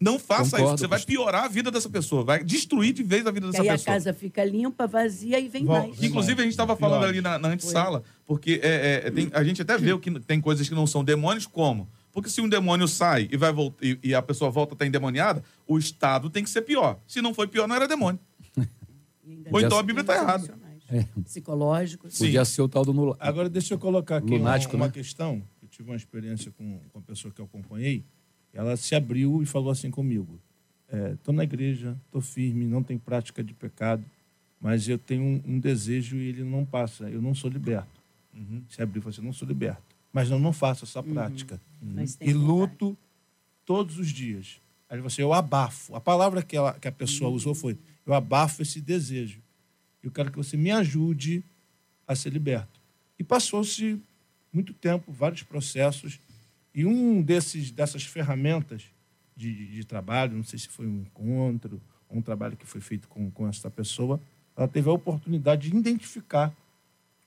[0.00, 0.78] Não faça Concordo, isso.
[0.82, 3.68] Você vai piorar a vida dessa pessoa, vai destruir de vez a vida dessa aí
[3.68, 3.94] a pessoa.
[3.94, 6.00] casa fica limpa, vazia e vem Vol- mais.
[6.02, 9.60] Inclusive, a gente estava falando ali na, na antessala, porque é, é, tem- a gente
[9.60, 11.88] até vê que tem coisas que não são demônios, como?
[12.12, 15.42] Porque se um demônio sai e, vai e, e a pessoa volta a estar endemoniada,
[15.66, 16.98] o estado tem que ser pior.
[17.06, 18.20] Se não foi pior, não era demônio.
[19.30, 20.44] E Ou então a Bíblia está errada.
[20.90, 22.14] emocionais, Psicológicos.
[22.14, 22.24] Sim.
[22.26, 23.14] Podia ser o tal do nula.
[23.20, 24.92] Agora, deixa eu colocar aqui uma, Lunático, uma né?
[24.92, 25.42] questão.
[25.62, 28.04] Eu tive uma experiência com, com a pessoa que eu acompanhei.
[28.52, 30.38] Ela se abriu e falou assim comigo:
[31.14, 34.04] Estou na igreja, estou firme, não tenho prática de pecado,
[34.60, 37.08] mas eu tenho um, um desejo e ele não passa.
[37.10, 38.00] Eu não sou liberto.
[38.34, 38.62] Uhum.
[38.68, 39.82] Se abriu e falou assim: não sou liberto.
[40.12, 41.60] Mas eu não faço essa prática.
[41.80, 42.96] Mas tem E luto
[43.64, 44.60] todos os dias.
[44.88, 45.94] Aí você, eu abafo.
[45.94, 49.40] A palavra que, ela, que a pessoa usou foi: eu abafo esse desejo.
[50.02, 51.44] Eu quero que você me ajude
[52.06, 52.80] a ser liberto.
[53.18, 54.00] E passou-se
[54.52, 56.18] muito tempo, vários processos,
[56.78, 58.84] e um desses dessas ferramentas
[59.36, 63.08] de, de- de trabalho, não sei se foi um encontro, um trabalho que foi feito
[63.08, 64.20] com, com essa pessoa,
[64.56, 66.54] ela teve a oportunidade de identificar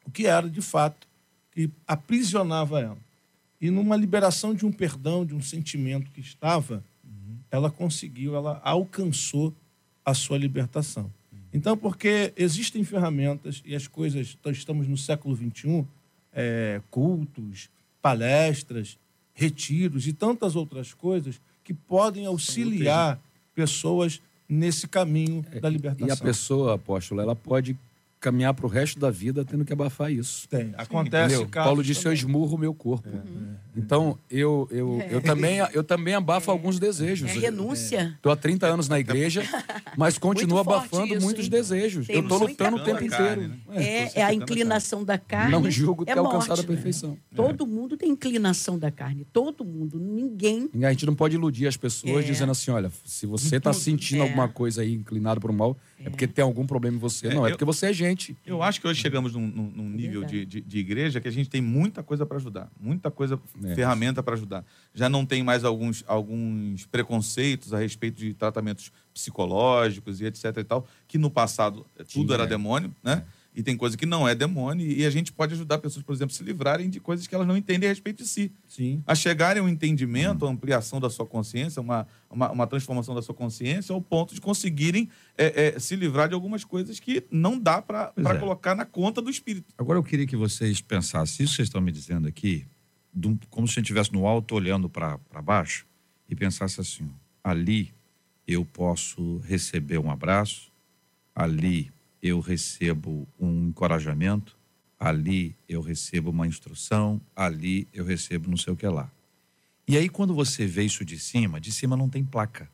[0.06, 1.08] o que era de fato
[1.52, 2.98] que aprisionava ela.
[3.60, 6.84] E numa liberação de um perdão, de um sentimento que estava,
[7.52, 9.54] ela conseguiu, ela alcançou
[10.04, 11.12] a sua libertação.
[11.54, 15.86] Então, porque existem ferramentas e as coisas, estamos no século XXI,
[16.34, 17.70] é, cultos,
[18.02, 18.98] palestras,
[19.42, 23.20] retiros e tantas outras coisas que podem auxiliar
[23.56, 26.08] pessoas nesse caminho da libertação.
[26.08, 27.76] E a pessoa, apóstolo, ela pode
[28.22, 30.48] caminhar para o resto da vida tendo que abafar isso.
[30.48, 30.74] Tem.
[30.78, 31.50] Acontece Entendeu?
[31.52, 32.18] Paulo disse: Eu também.
[32.20, 33.10] esmurro o meu corpo.
[33.76, 37.30] Então, eu, eu, eu, também, eu também abafo alguns desejos.
[37.32, 38.14] É renúncia.
[38.16, 39.44] Estou há 30 anos na igreja,
[39.98, 41.50] mas continuo Muito abafando isso, muitos hein?
[41.52, 42.08] desejos.
[42.08, 43.16] Tem eu estou lutando o tempo coisa.
[43.16, 43.42] inteiro.
[43.42, 43.84] Carne, É.
[43.84, 45.52] É, é a inclinação da carne.
[45.52, 47.18] Não julgo ter é alcançado morte, a perfeição.
[47.36, 49.26] Todo mundo tem inclinação da carne.
[49.34, 50.00] Todo mundo.
[50.00, 50.70] Ninguém.
[50.84, 52.28] A gente não pode iludir as pessoas É.
[52.28, 54.28] dizendo assim: olha, se você está sentindo É.
[54.28, 56.10] alguma coisa aí inclinado para o mal, é.
[56.10, 57.28] porque tem algum problema em você.
[57.28, 58.36] É, não, é eu- porque você é gente.
[58.46, 61.32] Eu acho que hoje chegamos num, num- num nível de, de, de igreja que a
[61.32, 63.76] gente tem muita coisa para ajudar, muita coisa, É.
[63.76, 64.66] ferramenta para ajudar.
[64.94, 70.64] Já não tem mais alguns, alguns preconceitos a respeito de tratamentos psicológicos e etc e
[70.64, 72.48] tal, que no passado eh, tudo Tinha, era é.
[72.48, 73.24] demônio, né?
[73.54, 76.34] E tem coisa que não é demônio e a gente pode ajudar pessoas, por exemplo,
[76.34, 78.52] a se livrarem de coisas que elas não entendem a respeito de si.
[78.66, 79.04] Sim.
[79.06, 83.22] A chegarem a um entendimento, a ampliação da sua consciência, uma, uma, uma transformação da
[83.22, 87.60] sua consciência, ao ponto de conseguirem eh, eh, se livrar de algumas coisas que não
[87.60, 88.36] dá para é.
[88.36, 89.74] colocar na conta do espírito.
[89.78, 92.66] Agora eu queria que vocês pensassem, isso que vocês estão me dizendo aqui,
[93.14, 95.86] um- como se a gente estivesse no alto olhando para baixo
[96.30, 97.10] e pensasse assim:
[97.44, 97.94] ali
[98.48, 100.72] eu posso receber um abraço,
[101.36, 104.58] ali eu recebo um encorajamento,
[105.00, 109.12] ali eu recebo uma instrução, ali eu recebo não sei o que lá.
[109.88, 112.70] E aí quando você vê isso de cima, de cima não tem placa.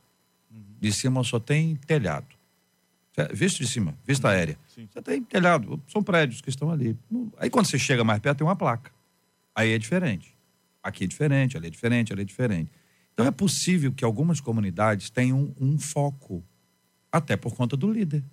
[0.80, 2.28] De cima só tem telhado.
[3.34, 4.60] Visto de cima, vista aérea.
[4.68, 4.88] Sim.
[4.92, 6.96] Você tem telhado, são prédios que estão ali.
[7.38, 8.92] Aí quando você chega mais perto, tem uma placa.
[9.56, 10.38] Aí é diferente.
[10.84, 12.70] Aqui é diferente, ali é diferente, ali é diferente.
[13.14, 16.44] Então é possível que algumas comunidades tenham um foco,
[17.12, 18.24] até por conta do líder,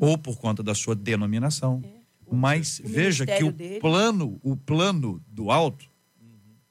[0.00, 1.82] ou por conta da sua denominação.
[2.30, 5.86] Mas o veja que o dele- plano, o plano do alto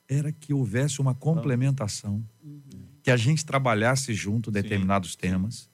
[0.07, 2.23] era que houvesse uma complementação,
[3.01, 5.69] que a gente trabalhasse junto determinados temas,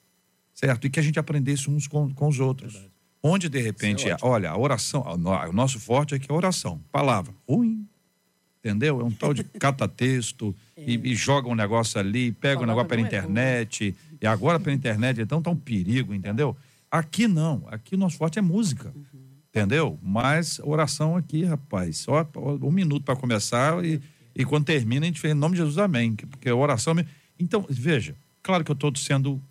[0.54, 0.86] certo?
[0.86, 2.88] E que a gente aprendesse uns com, com os outros.
[3.22, 4.30] Onde, de repente, é ótimo.
[4.30, 7.86] olha, a oração, o nosso forte é que é a oração, palavra, ruim,
[8.60, 9.00] entendeu?
[9.00, 12.88] É um tal de catatexto e, e joga um negócio ali, pega um Palavra negócio
[12.88, 16.56] pela é internet, e agora pela internet, então tá um perigo, entendeu?
[16.90, 18.92] Aqui não, aqui o nosso forte é música.
[19.50, 19.98] Entendeu?
[20.00, 22.28] Mas oração aqui, rapaz, só
[22.62, 24.00] um minuto para começar e,
[24.34, 26.14] e quando termina a gente fez em nome de Jesus, amém.
[26.14, 26.94] Porque oração.
[27.36, 29.42] Então, veja, claro que eu estou sendo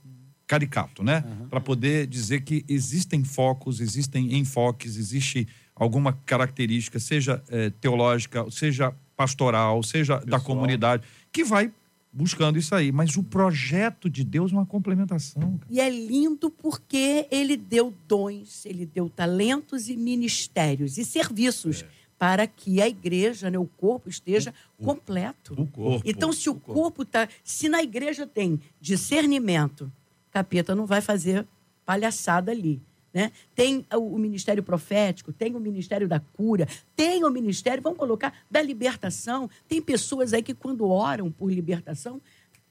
[0.48, 1.24] caricato, né?
[1.28, 1.48] Uhum.
[1.50, 5.48] Para poder dizer que existem focos, existem enfoques, existe
[5.80, 10.30] alguma característica, seja é, teológica, seja pastoral, seja Pessoal.
[10.30, 11.72] da comunidade, que vai
[12.12, 12.92] buscando isso aí.
[12.92, 15.58] Mas o projeto de Deus é uma complementação.
[15.58, 15.72] Cara.
[15.72, 21.84] E é lindo porque ele deu dons, ele deu talentos e ministérios e serviços.
[21.84, 22.00] É.
[22.20, 25.54] Para que a igreja, né, o corpo, esteja o, completo.
[25.54, 26.04] O corpo.
[26.06, 27.30] Então, se o, o corpo está.
[27.46, 29.90] Se na igreja tem discernimento,
[30.30, 31.48] capeta não vai fazer
[31.86, 32.82] palhaçada ali.
[33.14, 33.32] Né?
[33.56, 38.62] Tem o ministério profético, tem o ministério da cura, tem o ministério, vamos colocar, da
[38.62, 39.50] libertação.
[39.68, 42.22] Tem pessoas aí que, quando oram por libertação,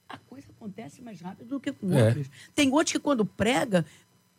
[0.09, 2.07] a coisa acontece mais rápido do que com é.
[2.07, 2.31] outros.
[2.55, 3.85] Tem outros que, quando prega,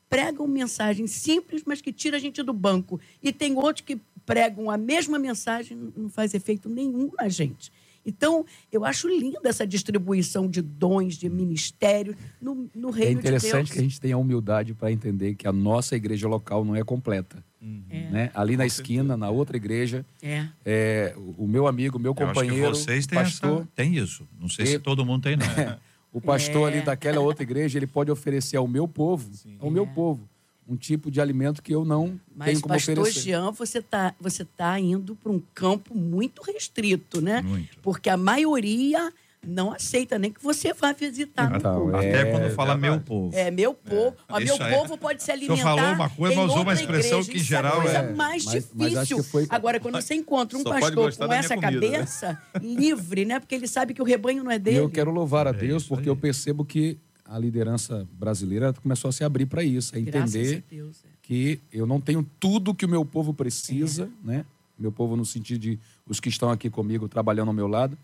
[0.09, 2.99] pregam mensagem simples, mas que tira a gente do banco.
[3.21, 7.71] E tem outros que pregam a mesma mensagem, não faz efeito nenhum na gente.
[8.05, 13.43] Então, eu acho linda essa distribuição de dons, de ministérios no, no reino de Deus.
[13.43, 16.63] É interessante que a gente tenha a humildade para entender que a nossa igreja local
[16.63, 17.43] não é completa.
[17.61, 17.83] Uhum.
[17.89, 18.09] É.
[18.09, 18.31] Né?
[18.33, 20.47] Ali na esquina, na outra igreja, é.
[20.65, 23.61] É, o meu amigo, meu companheiro, vocês têm pastor...
[23.61, 24.27] Essa, tem isso.
[24.39, 25.45] Não sei se todo mundo tem, não.
[26.11, 26.81] o pastor ali é.
[26.81, 29.57] daquela outra igreja, ele pode oferecer ao meu povo, Sim.
[29.59, 29.87] ao meu é.
[29.87, 30.27] povo,
[30.69, 33.21] um tipo de alimento que eu não Mas, tenho como pastor oferecer.
[33.21, 37.41] Jean, você está você tá indo para um campo muito restrito, né?
[37.41, 37.79] Muito.
[37.81, 39.11] Porque a maioria
[39.45, 42.09] não aceita nem que você vá visitar então, é...
[42.09, 43.35] Até quando fala é, meu povo.
[43.35, 44.15] É, meu povo.
[44.27, 44.33] É.
[44.33, 44.77] Ó, meu é...
[44.77, 45.53] povo pode se alimentar.
[45.53, 47.31] O senhor falou uma coisa, mas usou uma expressão igreja.
[47.31, 47.81] que em geral é.
[47.81, 49.17] coisa é mais mas, difícil.
[49.17, 49.47] Mas foi...
[49.49, 51.97] Agora, quando você encontra um Só pastor com essa comida, né?
[51.97, 52.59] cabeça, né?
[52.61, 53.39] livre, né?
[53.39, 54.77] Porque ele sabe que o rebanho não é dele.
[54.77, 56.99] E eu quero louvar a é Deus, porque eu percebo que
[57.29, 61.07] a liderança brasileira começou a se abrir para isso, a entender a Deus, é.
[61.21, 64.27] que eu não tenho tudo que o meu povo precisa, é.
[64.27, 64.45] né?
[64.77, 67.97] Meu povo no sentido de os que estão aqui comigo trabalhando ao meu lado,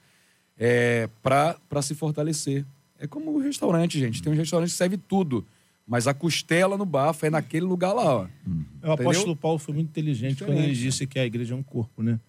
[0.58, 2.64] é, para se fortalecer.
[3.00, 4.22] É como o um restaurante, gente.
[4.22, 5.44] Tem um restaurante que serve tudo,
[5.88, 8.28] mas a costela no bafo é naquele lugar lá, ó.
[8.84, 10.58] O apóstolo Paulo foi muito inteligente Diferente.
[10.58, 12.20] quando ele disse que a igreja é um corpo, né?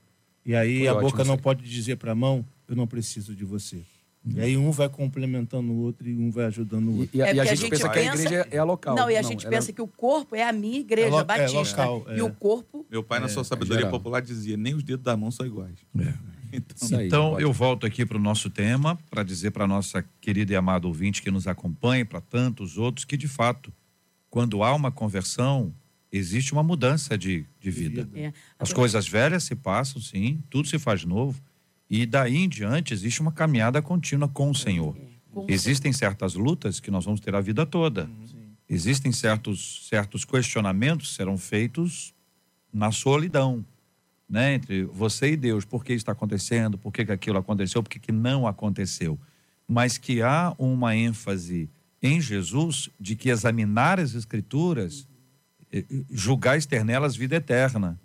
[0.46, 3.44] E aí foi a boca não pode dizer para a mão, eu não preciso de
[3.44, 3.82] você.
[4.34, 7.16] E aí um vai complementando o outro e um vai ajudando o outro.
[7.16, 8.96] E, e, é e a, gente a, gente pensa, que a igreja é a local.
[8.96, 9.74] Não, e a gente não, pensa ela...
[9.74, 11.82] que o corpo é a minha igreja é, batista.
[11.82, 12.84] É local, e o corpo.
[12.90, 15.78] Meu pai, na sua sabedoria popular, dizia: nem os dedos da mão são iguais.
[16.52, 20.52] Então, aí, então eu volto aqui para o nosso tema, para dizer para nossa querida
[20.52, 23.72] e amada ouvinte que nos acompanha, para tantos outros, que de fato,
[24.30, 25.74] quando há uma conversão,
[26.10, 28.08] existe uma mudança de, de vida.
[28.14, 28.32] É.
[28.58, 31.38] As coisas velhas se passam, sim, tudo se faz novo
[31.88, 34.96] e daí em diante existe uma caminhada contínua com o Senhor.
[35.48, 38.04] Existem certas lutas que nós vamos ter a vida toda.
[38.04, 38.54] Uhum.
[38.68, 42.14] Existem certos, certos questionamentos que serão feitos
[42.72, 43.64] na solidão,
[44.28, 44.54] né?
[44.54, 45.64] Entre você e Deus.
[45.64, 46.76] Por que está acontecendo?
[46.76, 47.82] Por que, que aquilo aconteceu?
[47.82, 49.18] Por que, que não aconteceu?
[49.68, 51.68] Mas que há uma ênfase
[52.02, 55.06] em Jesus de que examinar as Escrituras,
[55.72, 57.98] eh, eh, julgar externelas vida eterna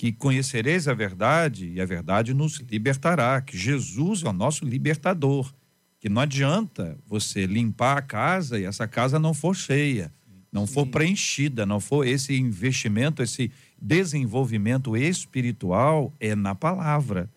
[0.00, 5.52] que conhecereis a verdade e a verdade nos libertará, que Jesus é o nosso libertador,
[5.98, 10.10] que não adianta você limpar a casa e essa casa não for cheia,
[10.50, 17.28] não for preenchida, não for esse investimento, esse desenvolvimento espiritual é na palavra.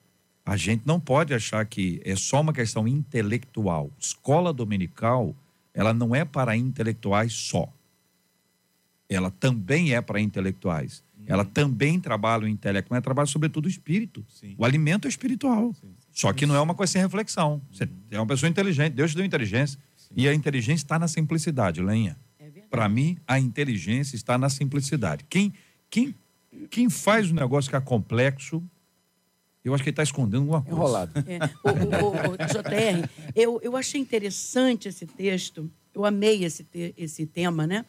[0.45, 3.91] A gente não pode achar que é só uma questão intelectual.
[3.99, 5.35] Escola dominical,
[5.73, 7.67] ela não é para intelectuais só.
[9.09, 13.69] Ela também é para intelectuais ela também trabalha o intelecto, mas ela trabalha sobretudo o
[13.69, 14.25] espírito.
[14.27, 14.55] Sim.
[14.57, 15.73] O alimento é espiritual.
[15.73, 15.93] Sim.
[16.11, 17.61] Só que não é uma coisa sem reflexão.
[17.71, 19.79] Você é uma pessoa inteligente, Deus te deu inteligência.
[19.95, 20.13] Sim.
[20.15, 22.17] E a inteligência está na simplicidade, Lenha.
[22.39, 25.25] É Para mim, a inteligência está na simplicidade.
[25.29, 25.53] Quem,
[25.89, 26.13] quem,
[26.69, 28.63] quem faz o negócio que é complexo,
[29.63, 30.75] eu acho que ele está escondendo alguma coisa.
[30.75, 31.11] Enrolado.
[31.27, 31.39] É.
[31.63, 37.25] O, o, o, JR, eu, eu achei interessante esse texto, eu amei esse, te, esse
[37.25, 37.85] tema, né?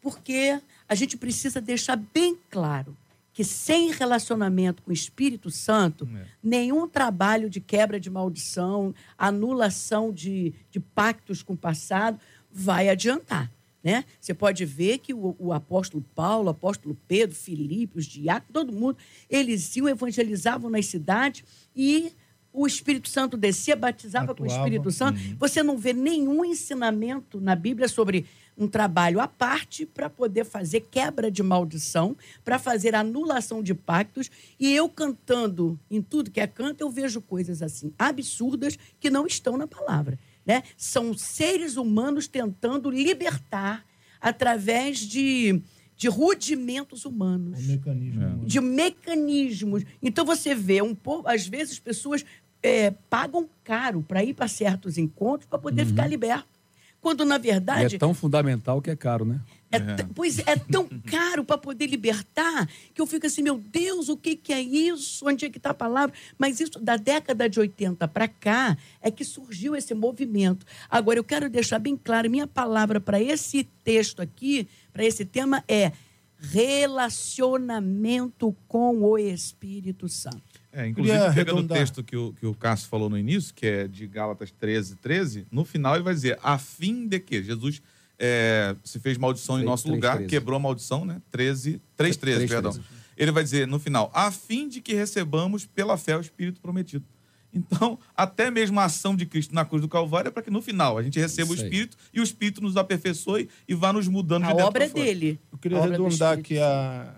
[0.00, 2.96] Porque a gente precisa deixar bem claro
[3.38, 6.26] que sem relacionamento com o Espírito Santo, é.
[6.42, 12.18] nenhum trabalho de quebra de maldição, anulação de, de pactos com o passado
[12.50, 13.48] vai adiantar.
[13.82, 14.04] Né?
[14.20, 18.72] Você pode ver que o, o, apóstolo Paulo, o apóstolo Pedro, Filipe, os diáconos, todo
[18.72, 18.98] mundo,
[19.30, 21.44] eles iam, evangelizavam nas cidades
[21.76, 22.12] e
[22.52, 24.38] o Espírito Santo descia, batizava Atuava.
[24.38, 25.20] com o Espírito Santo.
[25.20, 25.36] Uhum.
[25.38, 28.26] Você não vê nenhum ensinamento na Bíblia sobre
[28.58, 34.30] um trabalho à parte para poder fazer quebra de maldição, para fazer anulação de pactos.
[34.58, 39.26] E eu cantando em tudo que é canto, eu vejo coisas assim absurdas que não
[39.26, 40.18] estão na palavra.
[40.44, 40.64] Né?
[40.76, 43.84] São seres humanos tentando libertar
[44.20, 45.62] através de
[45.96, 48.22] de rudimentos humanos O mecanismo.
[48.22, 48.26] É.
[48.26, 48.46] humano.
[48.46, 49.82] de mecanismos.
[50.00, 52.24] Então você vê um pouco, às vezes as pessoas
[52.62, 56.57] é, pagam caro para ir para certos encontros para poder ficar liberto.
[57.00, 59.40] Quando, na E verdade, é tão fundamental que é caro, né?
[59.70, 64.08] é t- pois é tão caro para poder libertar que eu fico assim, meu Deus,
[64.08, 65.26] o que, que é isso?
[65.28, 66.14] Onde é que está a palavra?
[66.38, 70.64] Mas isso, da década de 80 para cá, é que surgiu esse movimento.
[70.90, 75.62] Agora, eu quero deixar bem claro, minha palavra para esse texto aqui, para esse tema,
[75.68, 75.92] é
[76.40, 80.57] relacionamento com o Espírito Santo.
[80.72, 81.78] É, inclusive, Queria pegando o arredondar.
[81.78, 85.46] texto que o, que o Cássio falou no início, que é de Gálatas 13, 13,
[85.50, 87.80] no final ele vai dizer, a fim de que Jesus
[88.18, 90.28] é, se fez maldição em Três- nosso três, lugar, treze.
[90.28, 91.22] quebrou a maldição, né?
[91.30, 92.72] 13, 3, 13, Três, perdão.
[92.72, 92.86] treze.
[93.16, 97.04] Ele vai dizer no final, a fim de que recebamos pela fé o Espírito prometido.
[97.52, 100.60] Então, até mesmo a ação de Cristo na cruz do Calvário é para que no
[100.60, 101.62] final a gente receba o aí.
[101.62, 104.88] Espírito e o Espírito nos aperfeiçoe e vá nos mudando de A dentro obra é
[104.90, 105.40] dele.
[105.50, 107.14] Eu queria A aqui a.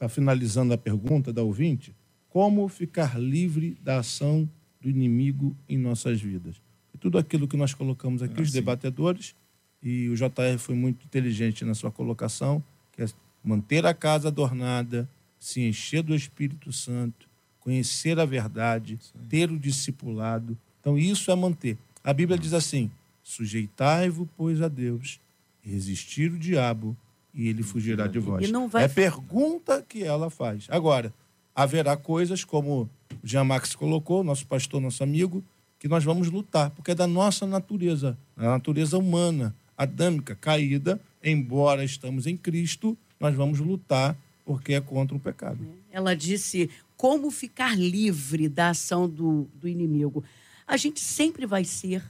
[0.00, 1.94] Tá finalizando a pergunta da ouvinte.
[2.32, 4.48] Como ficar livre da ação
[4.80, 6.56] do inimigo em nossas vidas?
[6.94, 8.54] E tudo aquilo que nós colocamos aqui, Ah, os sim.
[8.54, 9.34] debatedores,
[9.82, 13.06] e o JR foi muito inteligente na sua colocação, que é
[13.44, 15.06] manter a casa adornada,
[15.38, 17.28] se encher do Espírito Santo,
[17.60, 20.56] conhecer a verdade, ter o discipulado.
[20.80, 21.76] Então, isso é manter.
[22.02, 22.90] A Bíblia diz assim:
[23.22, 25.20] sujeitai-vos, pois, a Deus,
[25.60, 26.96] resistir o diabo,
[27.34, 28.50] e ele fugirá de vós.
[28.50, 30.66] Não vai- É pergunta que ela faz.
[30.70, 31.12] Agora,
[31.54, 32.88] haverá coisas, como o
[33.22, 35.42] Jean Max colocou, nosso pastor, nosso amigo,
[35.78, 41.84] que nós vamos lutar, porque é da nossa natureza, da natureza humana, adâmica, caída, embora
[41.84, 45.58] estamos em Cristo, nós vamos lutar porque é contra o pecado.
[45.90, 50.22] Ela disse como ficar livre da ação do, do inimigo.
[50.66, 52.02] A gente sempre vai ser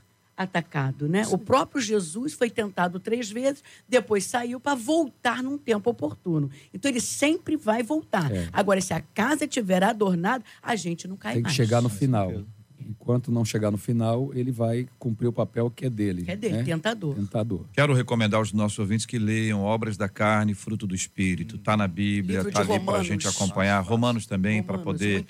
[0.42, 1.24] atacado, né?
[1.30, 6.50] O próprio Jesus foi tentado três vezes, depois saiu para voltar num tempo oportuno.
[6.72, 8.30] Então ele sempre vai voltar.
[8.32, 8.48] É.
[8.52, 11.56] Agora, se a casa estiver adornada, a gente não cai Tem que mais.
[11.56, 12.44] chegar no final.
[12.88, 16.24] Enquanto não chegar no final, ele vai cumprir o papel que é dele.
[16.24, 16.62] Que é dele, né?
[16.62, 17.14] tentador.
[17.14, 17.64] Tentador.
[17.72, 21.56] Quero recomendar aos nossos ouvintes que leiam Obras da Carne, Fruto do Espírito.
[21.56, 23.80] Está na Bíblia, está ali para a gente acompanhar.
[23.82, 25.24] Romanos também, para poder,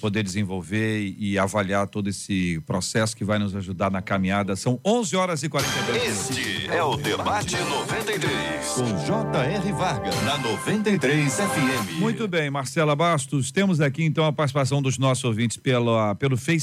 [0.00, 4.56] poder desenvolver e, e avaliar todo esse processo que vai nos ajudar na caminhada.
[4.56, 6.38] São 11 horas e 42 minutos.
[6.38, 9.72] Este é o Debate 93, com J.R.
[9.72, 11.98] Vargas, na 93 FM.
[11.98, 16.62] Muito bem, Marcela Bastos, temos aqui então a participação dos nossos ouvintes pela, pelo Facebook,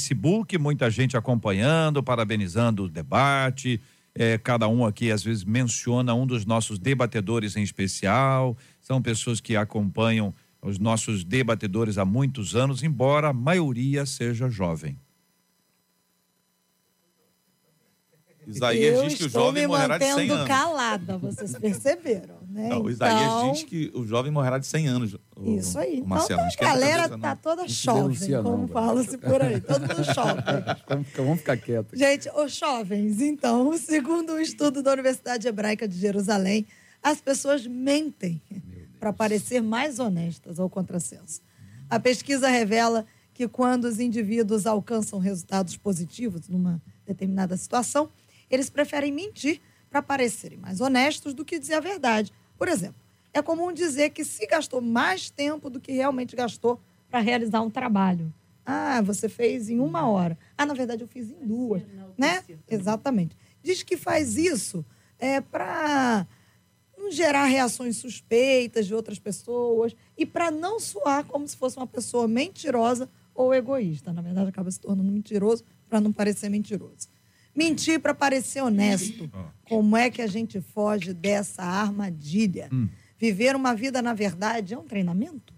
[0.58, 3.80] muita gente acompanhando, parabenizando o debate.
[4.14, 8.56] É, cada um aqui às vezes menciona um dos nossos debatedores em especial.
[8.80, 14.96] São pessoas que acompanham os nossos debatedores há muitos anos, embora a maioria seja jovem.
[18.56, 20.48] Isaías eu diz que o jovem morrerá de 100 mantendo anos.
[20.48, 22.68] calada, vocês perceberam, né?
[22.68, 25.14] Não, o Isaías Então, diz que o jovem morrerá de 100 anos.
[25.36, 25.92] o- Isso aí.
[25.92, 26.40] o Então Marcelo.
[26.40, 27.36] a Não esquenta a galera tá não.
[27.36, 29.60] toda jovem, como fala-se por aí.
[29.60, 30.42] Todo mundo jovem.
[31.04, 31.98] Ficar, vamos ficar quietos.
[31.98, 36.66] Gente, os jovens, então, segundo um estudo da Universidade Hebraica de Jerusalém,
[37.02, 38.42] as pessoas mentem
[38.98, 41.40] para parecer mais honestas ao contrassenso.
[41.88, 48.10] A pesquisa revela que quando os indivíduos alcançam resultados positivos numa determinada situação,
[48.50, 52.32] eles preferem mentir para parecerem mais honestos do que dizer a verdade.
[52.56, 53.00] Por exemplo,
[53.32, 57.70] é comum dizer que se gastou mais tempo do que realmente gastou para realizar um
[57.70, 58.32] trabalho.
[58.64, 60.38] Ah, você fez em uma hora.
[60.56, 61.82] Ah, na verdade eu fiz em duas,
[62.16, 62.42] né?
[62.68, 63.36] Exatamente.
[63.62, 64.84] Diz que faz isso
[65.18, 66.26] é, para
[66.96, 71.86] não gerar reações suspeitas de outras pessoas e para não soar como se fosse uma
[71.86, 74.12] pessoa mentirosa ou egoísta.
[74.12, 77.08] Na verdade, acaba se tornando mentiroso para não parecer mentiroso.
[77.54, 79.30] Mentir para parecer honesto.
[79.68, 82.70] Como é que a gente foge dessa armadilha?
[83.18, 85.52] Viver uma vida na verdade é um treinamento?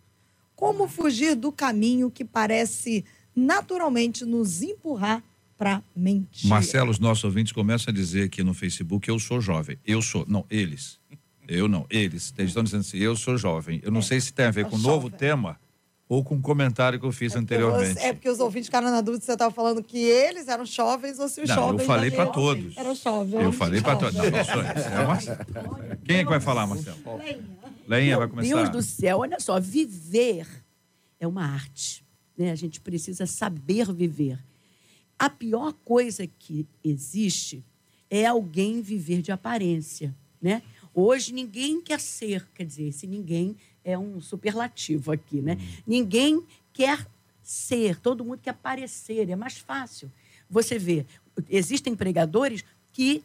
[0.56, 5.22] Como fugir do caminho que parece naturalmente nos empurrar
[5.56, 6.48] para mentir?
[6.48, 9.78] Marcelo, os nossos ouvintes começam a dizer aqui no Facebook, eu sou jovem.
[9.84, 10.24] Eu sou.
[10.28, 11.00] Não, eles.
[11.48, 12.32] Eu não, eles.
[12.38, 13.80] Eles estão dizendo assim, eu sou jovem.
[13.82, 15.58] Eu não sei se tem a ver É com o novo tema
[16.12, 17.94] ou com o comentário que eu fiz É anteriormente.
[17.94, 20.66] você- É porque os ouvintes ficaram na dúvida se você estava falando que eles eram
[20.66, 21.80] jovens ou se os Não, jovens.
[21.80, 22.76] eu falei para todos.
[22.76, 23.42] Eram jovens.
[23.44, 24.14] Eu falei para todos.
[24.14, 25.92] Não, não sou eu.
[25.92, 25.96] É.
[26.04, 26.98] Quem é que vai falar, Marcelo?
[27.88, 28.54] Leinha vai Meu começar.
[28.56, 30.46] Deus do céu, olha só, viver
[31.18, 32.04] é uma arte.
[32.36, 32.50] Né?
[32.50, 34.38] A gente precisa saber viver.
[35.18, 37.64] A pior coisa que existe
[38.10, 40.14] é alguém viver de aparência.
[40.42, 40.60] Né?
[40.94, 45.56] Hoje ninguém quer ser, quer dizer, esse ninguém é um superlativo aqui, né?
[45.86, 47.06] Ninguém quer
[47.42, 50.10] ser, todo mundo quer parecer, é mais fácil.
[50.48, 51.06] Você vê,
[51.48, 53.24] existem pregadores que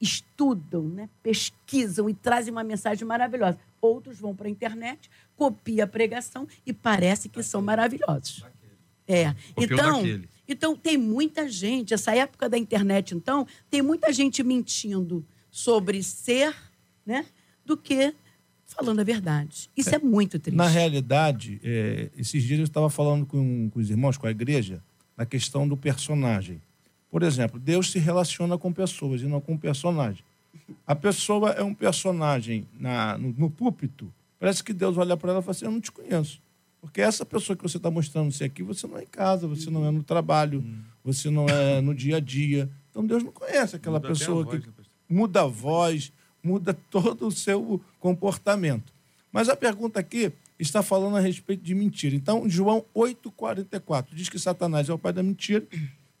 [0.00, 3.58] estudam, né, pesquisam e trazem uma mensagem maravilhosa.
[3.80, 8.44] outros vão para a internet, copia a pregação e parece que são maravilhosos.
[9.06, 9.32] É.
[9.54, 10.28] Copiou Então, daquele.
[10.48, 16.54] então tem muita gente, essa época da internet, então, tem muita gente mentindo sobre ser,
[17.04, 17.26] né?
[17.64, 18.14] Do que
[18.76, 19.70] falando a verdade.
[19.76, 20.56] Isso é, muito triste.
[20.56, 24.82] Na realidade, é, esses dias eu estava falando com, com os irmãos, com a igreja,
[25.16, 26.60] na questão do personagem.
[27.10, 30.22] Por exemplo, Deus se relaciona com pessoas e não com personagem.
[30.86, 35.40] A pessoa é um personagem na, no, no púlpito, parece que Deus olha para ela
[35.40, 36.40] e fala assim: Eu não te conheço.
[36.80, 39.70] Porque essa pessoa que você está mostrando ser aqui, você não é em casa, você
[39.70, 40.64] não é no trabalho,
[41.02, 42.70] você não é no dia a dia.
[42.90, 44.72] Então Deus não conhece aquela Muda pessoa voz, que né,
[45.08, 46.12] muda a voz,
[46.42, 48.92] muda todo o seu comportamento.
[49.32, 52.14] Mas a pergunta aqui está falando a respeito de mentira.
[52.16, 55.64] Então, João 8,44 diz que Satanás é o pai da mentira,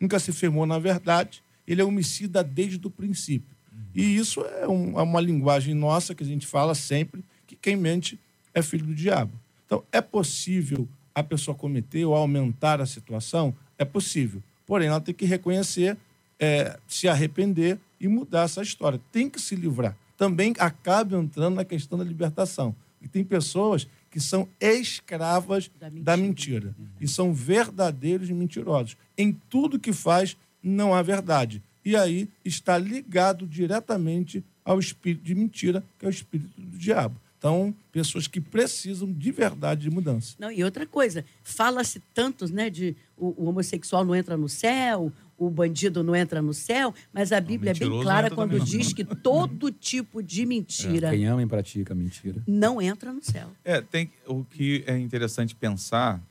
[0.00, 3.56] nunca se firmou na verdade, ele é homicida desde o princípio.
[3.94, 7.76] E isso é, um- é uma linguagem nossa que a gente fala sempre, que quem
[7.76, 8.18] mente
[8.54, 9.32] é filho do diabo.
[9.64, 13.54] Então, é possível a pessoa cometer ou aumentar a situação?
[13.78, 14.42] É possível.
[14.66, 15.96] Porém, ela tem que reconhecer,
[16.38, 19.00] é, se arrepender e mudar essa história.
[19.10, 19.96] Tem que se livrar.
[20.16, 22.74] Também acaba entrando na questão da libertação.
[23.00, 26.68] E tem pessoas que são escravas Da da mentira.
[26.68, 26.74] mentira.
[27.00, 28.96] E são verdadeiros mentirosos.
[29.16, 31.62] Em tudo que faz, não há verdade.
[31.84, 37.20] E aí está ligado diretamente ao espírito de mentira, que é o espírito do diabo.
[37.38, 40.34] Então, pessoas que precisam de verdade de mudança.
[40.38, 45.12] Não, e outra coisa, fala-se tantos, né, de o, o homossexual não entra no céu,
[45.38, 49.04] o bandido não entra no céu, mas a Bíblia é bem clara quando diz que
[49.04, 52.42] todo tipo de mentira Quem ama e pratica mentira.
[52.46, 53.48] não entra no céu.
[53.64, 56.22] É, tem o que é interessante pensar,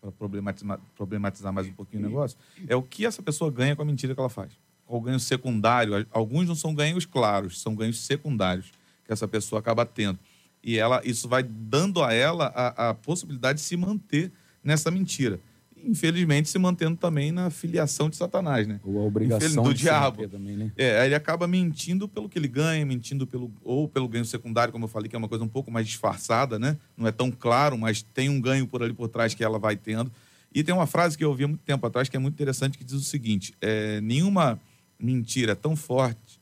[0.00, 2.36] para problematizar, problematizar mais um pouquinho o negócio,
[2.68, 4.52] é o que essa pessoa ganha com a mentira que ela faz.
[4.86, 6.06] Qual o ganho secundário?
[6.10, 8.70] Alguns não são ganhos claros, são ganhos secundários
[9.04, 10.18] que essa pessoa acaba tendo.
[10.62, 14.30] E ela, isso vai dando a ela a, a possibilidade de se manter
[14.62, 15.40] nessa mentira.
[15.86, 18.80] Infelizmente, se mantendo também na filiação de Satanás, né?
[18.84, 20.26] Ou a obrigação Infeliz- do diabo.
[20.28, 20.72] também, né?
[20.76, 24.72] É, aí ele acaba mentindo pelo que ele ganha, mentindo pelo ou pelo ganho secundário,
[24.72, 26.76] como eu falei, que é uma coisa um pouco mais disfarçada, né?
[26.96, 29.76] Não é tão claro, mas tem um ganho por ali por trás que ela vai
[29.76, 30.10] tendo.
[30.54, 32.78] E tem uma frase que eu ouvi há muito tempo atrás que é muito interessante
[32.78, 34.58] que diz o seguinte: é, nenhuma
[34.98, 36.40] mentira é tão forte,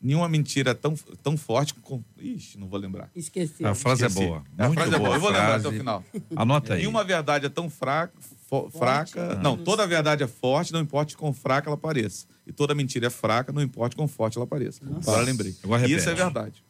[0.00, 2.02] nenhuma mentira é tão, tão forte com.
[2.16, 3.10] Ixi, não vou lembrar.
[3.14, 3.64] Esqueci.
[3.64, 4.24] A frase Esqueci.
[4.24, 4.44] é boa.
[4.56, 5.08] A Muito frase é boa.
[5.08, 6.04] boa Eu vou lembrar até o final.
[6.36, 6.80] Anota aí.
[6.80, 8.14] Nenhuma verdade é tão fraca,
[8.48, 9.34] fo- fraca.
[9.36, 12.26] Não, toda verdade é forte, não importa quão fraca ela pareça.
[12.46, 14.80] E toda mentira é fraca, não importa quão forte ela pareça.
[14.84, 15.54] Agora lembrei.
[15.62, 15.98] Agora repete.
[16.00, 16.64] Isso é verdade.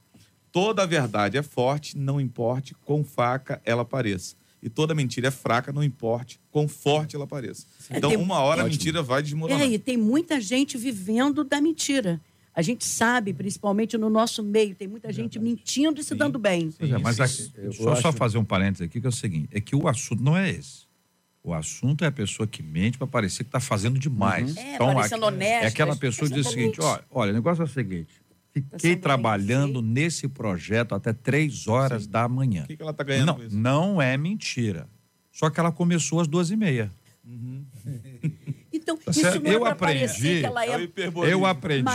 [0.51, 4.35] Toda verdade é forte, não importe quão fraca ela pareça.
[4.61, 7.65] E toda mentira é fraca, não importe quão forte ela pareça.
[7.91, 8.71] Então, tem- uma hora a Ótimo.
[8.79, 9.63] mentira vai desmoronar.
[9.63, 12.21] É, e tem muita gente vivendo da mentira.
[12.53, 16.73] A gente sabe, principalmente no nosso meio, tem muita gente mentindo e se dando bem.
[16.77, 17.53] Pois é, mas sim, aqui- sim.
[17.57, 19.87] Eu só, só acho- fazer um parênteses aqui, que é o seguinte: é que o
[19.87, 20.88] assunto não é esse.
[21.49, 24.55] O assunto é a pessoa que mente para parecer que está fazendo demais.
[24.55, 27.63] É, parecendo aqui- honesta, É aquela pessoa que diz o seguinte: olha, olha, o negócio
[27.63, 28.09] é o seguinte.
[28.53, 32.65] Fiquei bem trabalhando nesse projeto até três horas da manhã.
[32.65, 33.57] O que, que ela está ganhando Não, com isso?
[33.57, 34.87] não é mentira.
[35.33, 36.91] Só que ela começou às duas e meia.
[38.71, 39.43] Então, Tá isso certo?
[39.43, 41.33] não é Eu pra aprendi- que ela É é...
[41.33, 41.89] Eu aprendi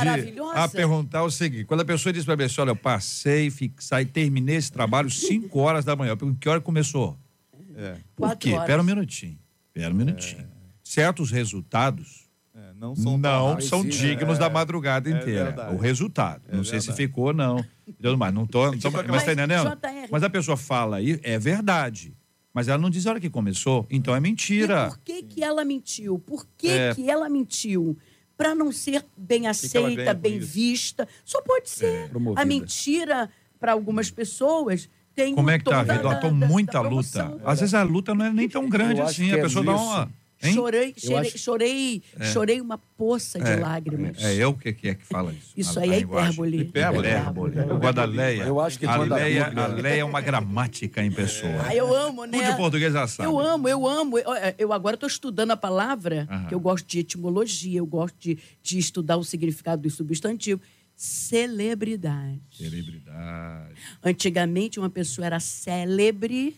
[0.55, 4.05] a perguntar o seguinte: quando a pessoa diz para mim assim, olha, eu passei, fixei,
[4.05, 6.11] terminei esse trabalho 5 horas da manhã.
[6.11, 7.17] Eu pergunto, que hora começou?
[7.75, 8.49] É, Por Quatro quê?
[8.51, 8.63] horas.
[8.63, 9.37] Espera um minutinho.
[9.75, 10.47] Espera um minutinho.
[10.83, 15.45] Certos resultados é, não são não são dignos é, da madrugada é inteira.
[15.45, 15.75] verdade.
[15.75, 16.43] o resultado.
[16.47, 17.65] É não sei se ficou, não.
[18.17, 18.71] Mas não tô.
[18.71, 19.69] mas tá entendendo?
[19.69, 20.07] JR.
[20.11, 22.15] Mas a pessoa fala aí, é verdade.
[22.53, 24.89] Mas ela não diz a hora que começou, então é E mentira.
[24.89, 26.19] por que, que ela mentiu?
[26.19, 26.93] Por que, É.
[26.93, 27.97] que ela mentiu?
[28.37, 31.07] Para não ser bem aceita, bem vista.
[31.25, 32.09] Só pode ser.
[32.09, 32.41] Promovida.
[32.41, 37.37] a mentira, para algumas pessoas, tem Como é que tá da- da- muita da luta.
[37.45, 39.31] Às vezes a luta não é nem tão grande assim.
[39.31, 39.83] A é pessoa dá isso.
[39.83, 40.11] uma.
[40.45, 40.53] Hein?
[40.55, 42.03] Chorei, chorei, acho- chorei,
[42.33, 44.21] chorei uma poça de É, lágrimas.
[44.21, 45.53] É, é eu que, que é que fala isso.
[45.55, 46.57] Isso A- aí é hipérbole.
[46.59, 47.07] Hipérbole.
[47.07, 47.57] Hipérbole.
[47.59, 48.43] Eu gosto da Leia.
[48.43, 51.63] Eu acho que a Leia, a Leia é uma gramática em pessoa.
[51.65, 52.39] Ah, eu amo, né?
[52.39, 53.29] Tudo de português já sabe.
[53.29, 54.17] Eu amo, eu amo.
[54.19, 54.25] Eu,
[54.57, 56.45] eu agora estou estudando a palavra, Aham.
[56.47, 60.59] que eu gosto de etimologia, eu gosto de, de estudar o significado do substantivo.
[61.03, 62.39] Celebridade.
[62.49, 63.73] Celebridade.
[64.01, 66.55] Antigamente, uma pessoa era célebre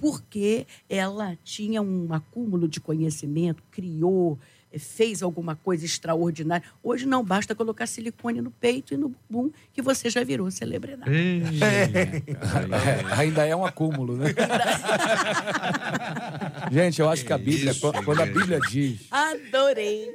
[0.00, 4.36] porque ela tinha um acúmulo de conhecimento, criou,
[4.72, 6.66] eh, fez alguma coisa extraordinária.
[6.82, 11.08] Hoje não basta colocar silicone no peito e no bumbum que você já virou celebridade.
[11.12, 14.34] Ei, É, ainda é um acúmulo, né?
[16.72, 18.26] Gente, eu acho que a Bíblia, Isso, quando a.
[18.26, 20.10] Bíblia diz, Adorei.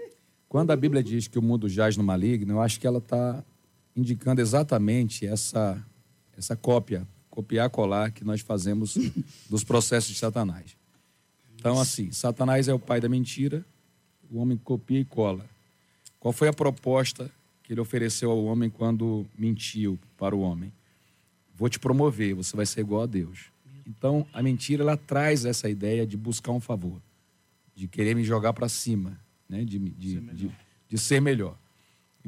[0.50, 3.42] quando a Bíblia diz que o mundo jaz no maligno, eu acho que ela está
[4.00, 5.84] indicando exatamente essa
[6.40, 8.98] essa cópia, copiar, colar que nós fazemos
[9.50, 10.78] dos processos de Satanás.
[11.56, 13.66] Então, assim, Satanás é o pai da mentira,
[14.32, 15.46] o homem copia e cola.
[16.20, 17.30] Qual foi a proposta
[17.62, 20.72] que ele ofereceu ao homem quando mentiu para o homem?
[21.54, 23.52] Vou te promover, você vai ser igual a Deus.
[23.86, 27.02] Então, a mentira ela traz essa ideia de buscar um favor,
[27.76, 29.20] de querer me jogar para cima,
[29.50, 29.66] né?
[29.66, 30.52] de, de, de,
[30.88, 31.58] de ser melhor.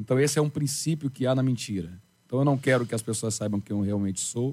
[0.02, 1.88] Então, esse é um princípio que há na mentira.
[2.26, 4.52] Então, eu não quero que as pessoas saibam quem eu realmente sou,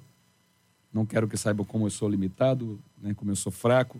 [0.94, 3.16] não quero que saibam como eu sou limitado, né?
[3.16, 4.00] como eu sou fraco.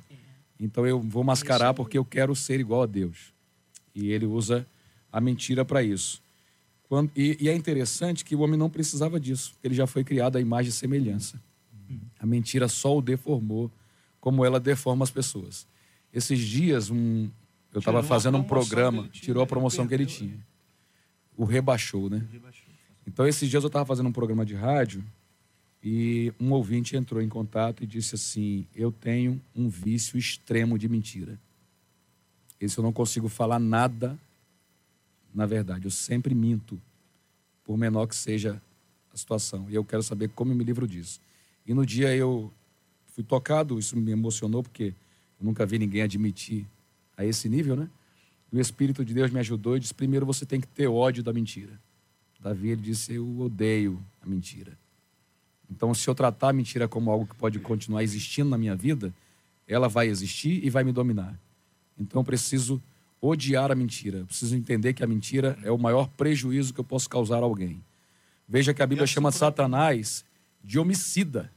[0.60, 3.34] Então, eu vou mascarar porque eu quero ser igual a Deus.
[3.96, 4.64] E ele usa
[5.12, 6.22] a mentira para isso.
[6.84, 10.36] Quando, e, e, é interessante que o homem não precisava disso, ele já foi criado
[10.36, 11.42] à imagem e semelhança.
[12.20, 13.72] A mentira só o deformou,
[14.22, 15.66] como ela deforma as pessoas.
[16.14, 17.28] Esses dias, um,
[17.74, 20.48] eu estava fazendo um programa, tirou a promoção que ele tinha.
[21.40, 22.28] O rebaixou, né?
[23.08, 25.02] Então, esses dias eu estava fazendo um programa de rádio
[25.82, 30.90] e um ouvinte entrou em contato e disse assim: Eu tenho um vício extremo de
[30.90, 31.40] mentira.
[32.60, 34.20] Esse eu não consigo falar nada
[35.34, 35.86] na verdade.
[35.86, 36.78] Eu sempre minto,
[37.64, 38.62] por menor que seja
[39.14, 39.66] a situação.
[39.70, 41.22] E eu quero saber como eu me livro disso.
[41.66, 42.52] E no dia eu
[43.14, 44.94] fui tocado, isso me emocionou, porque
[45.40, 46.66] eu nunca vi ninguém admitir
[47.16, 47.90] a esse nível, né?
[48.52, 51.24] E o Espírito de Deus me ajudou e disse: primeiro você tem que ter ódio
[51.24, 51.80] da mentira.
[52.40, 54.78] Davi ele disse: eu odeio a mentira.
[55.70, 59.14] Então, se eu tratar a mentira como algo que pode continuar existindo na minha vida,
[59.68, 61.40] ela vai existir e vai me dominar.
[61.98, 62.82] Então, eu preciso
[63.22, 64.20] odiar a mentira.
[64.20, 67.46] Eu preciso entender que a mentira é o maior prejuízo que eu posso causar a
[67.46, 67.84] alguém.
[68.48, 70.26] Veja que a Bíblia chama Satanás
[70.64, 71.52] de homicida.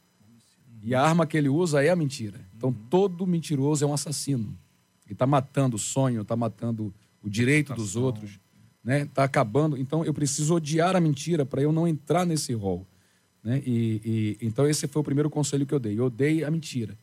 [0.82, 2.38] E a arma que ele usa é a mentira.
[2.56, 4.54] Então, todo mentiroso é um assassino.
[5.12, 6.92] Ele está matando o sonho, está matando
[7.22, 8.40] o direito dos outros,
[8.82, 9.02] né?
[9.02, 9.76] Está acabando.
[9.76, 12.86] Então, eu preciso odiar a mentira para eu não entrar nesse rol.
[13.44, 13.62] Né?
[13.66, 15.98] E, e, então, esse foi o primeiro conselho que eu dei.
[15.98, 16.96] Eu odeio a mentira.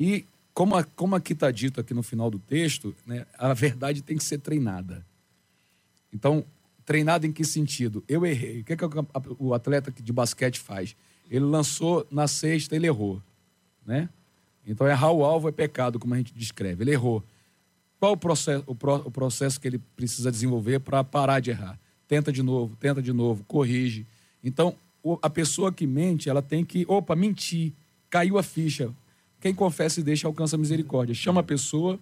[0.00, 4.02] E como, a, como aqui está dito aqui no final do texto, né, a verdade
[4.02, 5.06] tem que ser treinada.
[6.12, 6.44] Então,
[6.84, 8.02] treinada em que sentido?
[8.08, 8.62] Eu errei.
[8.62, 8.84] O que, é que
[9.38, 10.96] o atleta de basquete faz?
[11.30, 13.22] Ele lançou na sexta, ele errou.
[13.86, 14.08] Né?
[14.66, 16.82] Então, errar o alvo é pecado, como a gente descreve.
[16.82, 17.22] Ele errou.
[18.04, 21.80] Qual o processo, o, pro, o processo que ele precisa desenvolver para parar de errar?
[22.06, 24.06] Tenta de novo, tenta de novo, corrige.
[24.42, 24.76] Então,
[25.22, 27.72] a pessoa que mente, ela tem que, opa, mentir,
[28.10, 28.92] caiu a ficha,
[29.40, 31.14] quem confessa e deixa alcança misericórdia.
[31.14, 31.98] Chama a pessoa.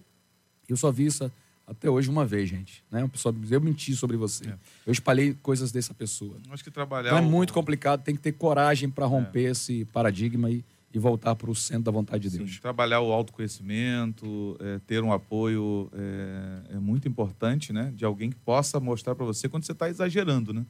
[0.67, 1.31] Eu só vi isso
[1.65, 2.83] até hoje uma vez, gente.
[2.91, 2.99] Né?
[2.99, 4.49] Uma pessoa, eu menti sobre você.
[4.49, 4.57] É.
[4.85, 6.35] Eu espalhei coisas dessa pessoa.
[6.49, 7.11] Acho que trabalhar.
[7.11, 9.51] Então é muito complicado, tem que ter coragem para romper é.
[9.51, 12.53] esse paradigma e, e voltar para o centro da vontade de Deus.
[12.53, 17.91] Sim, trabalhar o autoconhecimento, é, ter um apoio é, é, muito importante, né?
[17.95, 20.65] De alguém que possa mostrar para você quando você está exagerando, né?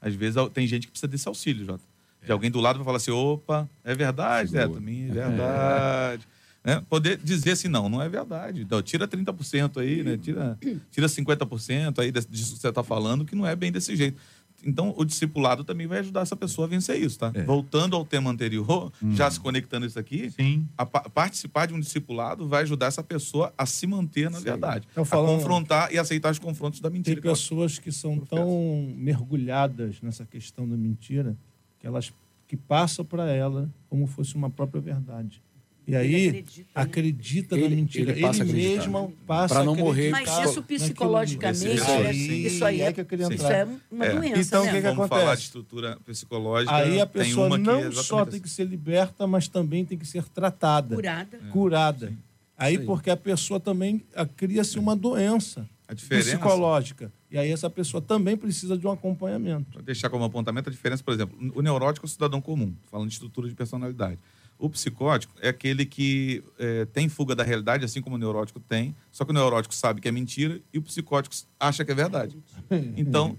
[0.00, 1.82] Às vezes tem gente que precisa desse auxílio, Jota
[2.26, 6.26] de alguém do lado para falar assim, opa, é verdade, Zé, também é verdade.
[6.64, 6.74] É.
[6.74, 6.82] Né?
[6.90, 8.62] Poder dizer assim, não, não é verdade.
[8.62, 10.16] Então, tira 30% aí, né?
[10.16, 10.58] Tira,
[10.90, 14.20] tira 50% aí disso que você está falando, que não é bem desse jeito.
[14.66, 17.30] Então, o discipulado também vai ajudar essa pessoa a vencer isso, tá?
[17.32, 17.44] É.
[17.44, 19.14] Voltando ao tema anterior, hum.
[19.14, 20.66] já se conectando isso aqui, Sim.
[20.76, 24.44] A, participar de um discipulado vai ajudar essa pessoa a se manter na Sim.
[24.44, 24.88] verdade.
[24.90, 27.20] Então, falando, a confrontar e aceitar os confrontos da mentira.
[27.20, 31.36] Tem pessoas que são tão mergulhadas nessa questão da mentira
[31.78, 32.12] que elas
[32.46, 35.42] que passam para ela como fosse uma própria verdade.
[35.86, 36.66] E aí acredita, né?
[36.74, 38.10] acredita na mentira.
[38.10, 40.10] Ele, ele mesmo passa para não morrer.
[40.10, 44.14] Mas isso psicologicamente, é, isso aí é, isso é uma é.
[44.14, 44.40] doença.
[44.40, 45.20] Então o que, que acontece?
[45.20, 46.74] falar de estrutura psicológica.
[46.74, 50.96] Aí a pessoa não só tem que ser liberta, mas também tem que ser tratada,
[50.96, 52.12] curada, curada.
[52.58, 54.02] Aí porque a pessoa também
[54.36, 57.12] cria-se uma doença psicológica.
[57.30, 59.70] E aí essa pessoa também precisa de um acompanhamento.
[59.70, 63.08] Para deixar como apontamento a diferença, por exemplo, o neurótico é o cidadão comum, falando
[63.08, 64.18] de estrutura de personalidade.
[64.58, 68.94] O psicótico é aquele que é, tem fuga da realidade, assim como o neurótico tem,
[69.12, 72.36] só que o neurótico sabe que é mentira e o psicótico acha que é verdade.
[72.96, 73.36] Então,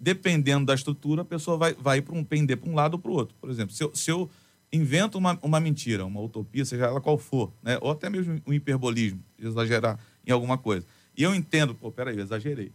[0.00, 3.10] dependendo da estrutura, a pessoa vai, vai para um, pender para um lado ou para
[3.10, 3.34] o outro.
[3.40, 4.28] Por exemplo, se eu, se eu
[4.72, 7.78] invento uma, uma mentira, uma utopia, seja ela qual for, né?
[7.80, 10.84] ou até mesmo um hiperbolismo, exagerar em alguma coisa,
[11.16, 12.72] e eu entendo, pô, peraí, eu exagerei.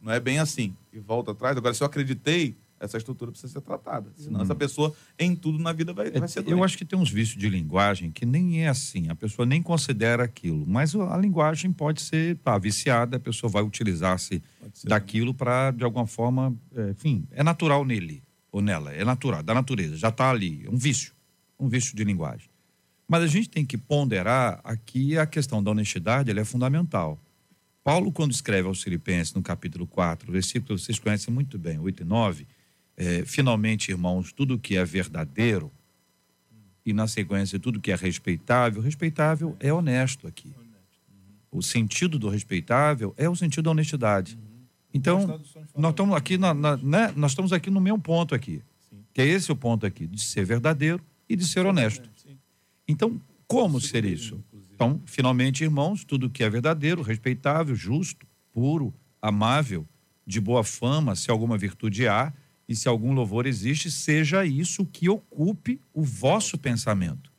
[0.00, 0.74] Não é bem assim.
[0.92, 1.56] E volta atrás.
[1.56, 4.10] Agora, se eu acreditei, essa estrutura precisa ser tratada.
[4.16, 4.42] Senão, hum.
[4.42, 6.58] essa pessoa, em tudo na vida, vai, vai ser doente.
[6.58, 9.08] Eu acho que tem uns vícios de linguagem que nem é assim.
[9.08, 10.66] A pessoa nem considera aquilo.
[10.66, 14.42] Mas a linguagem pode ser tá, viciada, a pessoa vai utilizar-se
[14.84, 18.92] daquilo para, de alguma forma, é, enfim, é natural nele ou nela.
[18.92, 19.96] É natural, da natureza.
[19.96, 20.64] Já está ali.
[20.66, 21.12] É um vício.
[21.58, 22.50] Um vício de linguagem.
[23.06, 27.20] Mas a gente tem que ponderar aqui a questão da honestidade, ela é fundamental.
[27.84, 32.06] Paulo, quando escreve aos Filipenses, no capítulo 4, versículo vocês conhecem muito bem, 8 e
[32.06, 32.46] 9,
[33.02, 35.72] é, finalmente, irmãos, tudo que é verdadeiro,
[36.86, 40.52] e na sequência tudo que é respeitável, respeitável é honesto aqui.
[41.50, 44.38] O sentido do respeitável é o sentido da honestidade.
[44.94, 45.40] Então,
[45.76, 47.12] nós estamos aqui na, na, né?
[47.16, 48.62] nós estamos aqui no mesmo ponto aqui.
[49.12, 52.08] Que é esse o ponto aqui, de ser verdadeiro e de ser honesto.
[52.86, 54.42] Então, como ser isso?
[54.72, 59.86] Então, finalmente, irmãos, tudo que é verdadeiro, respeitável, justo, puro, amável,
[60.24, 62.32] de boa fama, se alguma virtude há,
[62.72, 67.30] e se algum louvor existe, seja isso que ocupe o vosso pensamento.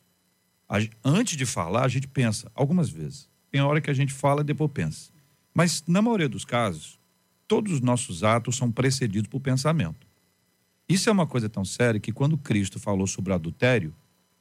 [0.70, 3.28] A, antes de falar, a gente pensa, algumas vezes.
[3.52, 5.12] Tem hora que a gente fala e depois pensa.
[5.54, 7.00] Mas, na maioria dos casos,
[7.48, 10.08] todos os nossos atos são precedidos por pensamento.
[10.88, 13.94] Isso é uma coisa tão séria que, quando Cristo falou sobre adultério,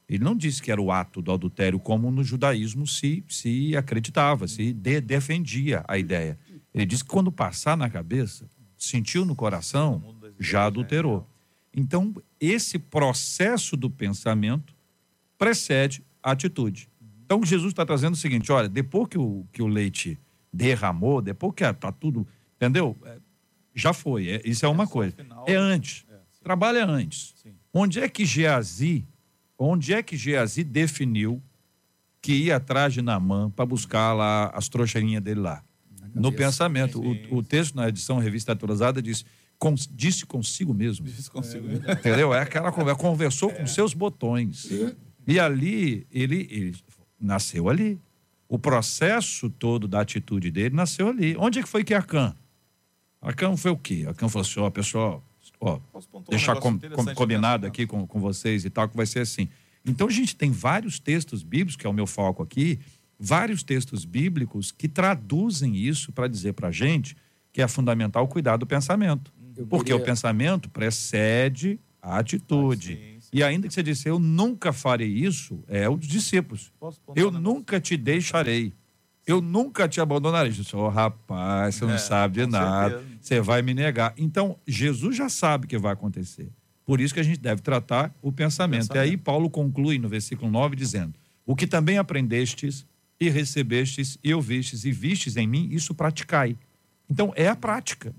[0.07, 4.47] ele não disse que era o ato do adultério como no judaísmo se, se acreditava,
[4.47, 6.37] se de, defendia a ideia.
[6.71, 10.12] Ele disse que quando passar na cabeça, sentiu no coração,
[10.43, 11.27] já adulterou.
[11.75, 14.75] Então, esse processo do pensamento
[15.37, 16.89] precede a atitude.
[17.25, 20.19] Então, Jesus está trazendo o seguinte: olha, depois que o, que o leite
[20.51, 22.27] derramou, depois que está tudo.
[22.55, 22.95] Entendeu?
[23.05, 23.17] É,
[23.73, 24.29] já foi.
[24.29, 25.15] É, isso é uma coisa.
[25.47, 26.05] É antes.
[26.43, 27.33] Trabalha antes.
[27.73, 29.07] Onde é que Geazi,
[29.57, 31.41] onde é que Geazi definiu
[32.21, 35.63] que ia atrás de Namã para buscar lá as trouxeirinhas dele lá?
[36.13, 37.01] No pensamento.
[37.01, 39.25] O, o texto na edição Revista Atualizada diz
[39.63, 41.05] com, disse consigo mesmo.
[41.05, 41.89] Disse consigo mesmo.
[41.89, 42.33] Entendeu?
[42.33, 42.99] É aquela conversa.
[42.99, 44.67] Conversou com seus botões.
[45.25, 46.75] E ali, ele, ele
[47.17, 47.97] nasceu ali.
[48.49, 51.37] O processo todo da atitude dele nasceu ali.
[51.37, 52.35] Onde é que foi que Arcan?
[53.21, 54.03] Arcan foi o quê?
[54.05, 55.23] Arcan falou assim: ó, pessoal,
[55.61, 55.79] ó,
[56.29, 59.47] deixar com, com, combinado aqui com, com vocês e tal, que vai ser assim.
[59.85, 62.79] Então a gente tem vários textos bíblicos, que é o meu foco aqui,
[63.17, 67.15] vários textos bíblicos que traduzem isso para dizer para a gente
[67.53, 69.31] que é fundamental cuidar do pensamento.
[69.57, 70.01] Eu Porque queria...
[70.01, 72.93] o pensamento precede a atitude.
[72.93, 73.29] Ah, sim, sim.
[73.33, 76.71] E ainda que você disse, eu nunca farei isso, é os discípulos.
[77.15, 78.73] Eu nunca te deixarei.
[79.25, 80.51] Eu nunca te abandonarei.
[80.51, 82.97] Disse, oh, rapaz, você é, não sabe de nada.
[82.99, 83.17] Certeza.
[83.21, 84.13] Você vai me negar.
[84.17, 86.49] Então, Jesus já sabe o que vai acontecer.
[86.85, 88.81] Por isso que a gente deve tratar o pensamento.
[88.81, 88.95] pensamento.
[88.95, 91.13] E aí Paulo conclui no versículo 9 dizendo:
[91.45, 92.85] O que também aprendestes
[93.19, 96.57] e recebestes e ouvistes e vistes em mim, isso praticai.
[97.09, 98.13] Então é a prática.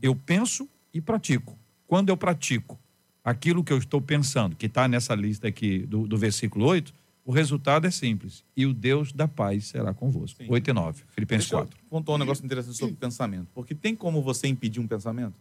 [0.00, 1.58] Eu penso e pratico.
[1.86, 2.78] Quando eu pratico
[3.24, 6.94] aquilo que eu estou pensando, que está nessa lista aqui do, do, versículo 8,
[7.24, 8.44] o resultado é simples.
[8.56, 10.42] E o Deus da paz será convosco.
[10.42, 10.50] Sim.
[10.50, 11.78] 8 e 9, Filipenses Deixa 4.
[11.90, 13.48] Contou um negócio interessante sobre pensamento.
[13.54, 15.34] Porque tem como você impedir um pensamento?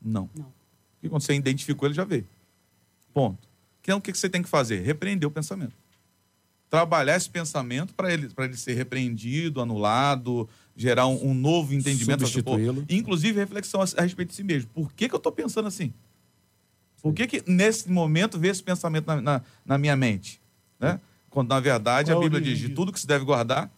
[0.00, 0.28] Não.
[0.36, 0.52] Não.
[0.94, 2.26] Porque quando você identificou, ele já veio.
[3.12, 3.48] Ponto.
[3.82, 4.82] Então, o que você tem que fazer?
[4.82, 5.74] Repreender o pensamento.
[6.72, 12.20] Trabalhar esse pensamento para ele, ele ser repreendido, anulado, gerar um, um novo entendimento.
[12.26, 12.86] Substituí-lo.
[12.88, 14.70] Inclusive, reflexão a, a, respeito de si mesmo.
[14.72, 15.92] Por que, que eu estou pensando assim?
[17.02, 20.40] Por que, que nesse momento vê esse pensamento na, na, na minha mente?
[20.80, 20.98] Né?
[21.28, 23.70] Quando, na verdade, Qual a Bíblia diz: de tudo que se deve guardar,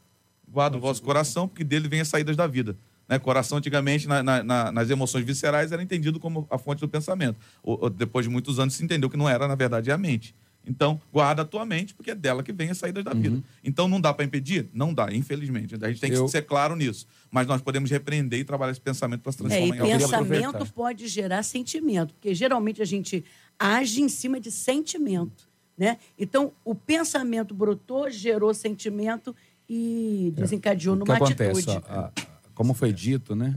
[0.49, 2.77] guarda o vosso coração, porque dele vem as saídas da vida.
[3.09, 3.19] Né?
[3.19, 7.41] Coração, antigamente, na, na, nas emoções viscerais, era entendido como a fonte do pensamento.
[7.61, 10.33] Ou, depois de muitos anos, se entendeu que não era, na verdade, a mente.
[10.67, 13.21] Então, guarda a tua mente, porque é dela que vem as saídas da uhum.
[13.21, 13.43] vida.
[13.63, 14.69] Então, não dá para impedir?
[14.73, 15.75] Não dá, infelizmente.
[15.75, 16.27] A gente tem que Eu...
[16.27, 17.07] ser claro nisso.
[17.31, 19.99] Mas nós podemos repreender e trabalhar esse pensamento para se transformar é, em algo.
[19.99, 23.25] pensamento pode gerar sentimento, porque geralmente a gente
[23.59, 25.49] age em cima de sentimento.
[25.77, 25.99] Né?
[26.19, 29.35] Então, o pensamento brotou, gerou sentimento
[29.69, 30.41] e é.
[30.41, 30.99] desencadeou é.
[30.99, 31.85] numa acontece, atitude.
[31.89, 32.13] A, a,
[32.55, 33.55] como foi dito, né?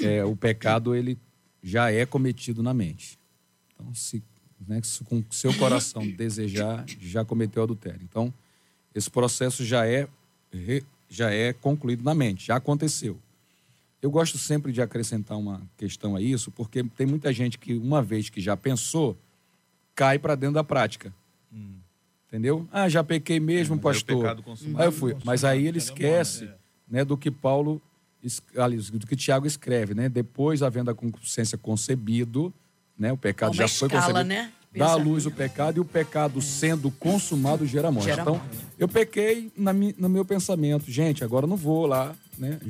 [0.00, 1.18] É, o pecado ele
[1.62, 3.18] já é cometido na mente.
[3.74, 4.22] Então, se
[4.66, 8.00] né, com seu coração desejar, já cometeu adultério.
[8.02, 8.32] Então,
[8.94, 10.08] esse processo já é,
[11.08, 13.18] já é concluído na mente, já aconteceu.
[14.02, 18.02] Eu gosto sempre de acrescentar uma questão a isso, porque tem muita gente que, uma
[18.02, 19.16] vez que já pensou,
[19.94, 21.12] cai para dentro da prática.
[21.52, 21.74] Hum.
[22.26, 22.66] Entendeu?
[22.72, 24.24] Ah, já pequei mesmo, é, pastor.
[24.76, 25.16] aí eu fui.
[25.24, 26.54] Mas aí ele esquece é.
[26.88, 27.82] né, do que Paulo,
[28.92, 30.08] do que Tiago escreve, né?
[30.08, 32.54] Depois, havendo a consciência concebido,
[33.00, 33.10] né?
[33.10, 34.28] O pecado já foi escala, concebido.
[34.28, 34.52] Né?
[34.76, 38.06] Dá à luz o pecado e o pecado sendo consumado gera morte.
[38.06, 38.58] Gera então, morte.
[38.78, 40.88] eu pequei na no meu pensamento.
[40.88, 42.60] Gente, agora não vou lá, né?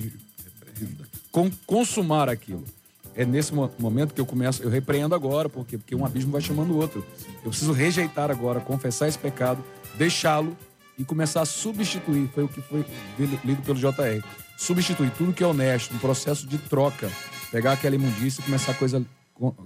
[1.30, 2.64] Com, consumar aquilo.
[3.14, 6.70] É nesse momento que eu começo, eu repreendo agora, porque porque um abismo vai chamando
[6.70, 7.04] o outro.
[7.44, 9.62] Eu preciso rejeitar agora, confessar esse pecado,
[9.98, 10.56] deixá-lo
[10.96, 12.30] e começar a substituir.
[12.32, 12.86] Foi o que foi
[13.18, 14.24] lido pelo JR.
[14.56, 17.10] Substituir tudo que é honesto, um processo de troca.
[17.50, 19.04] Pegar aquela imundícia e começar a coisa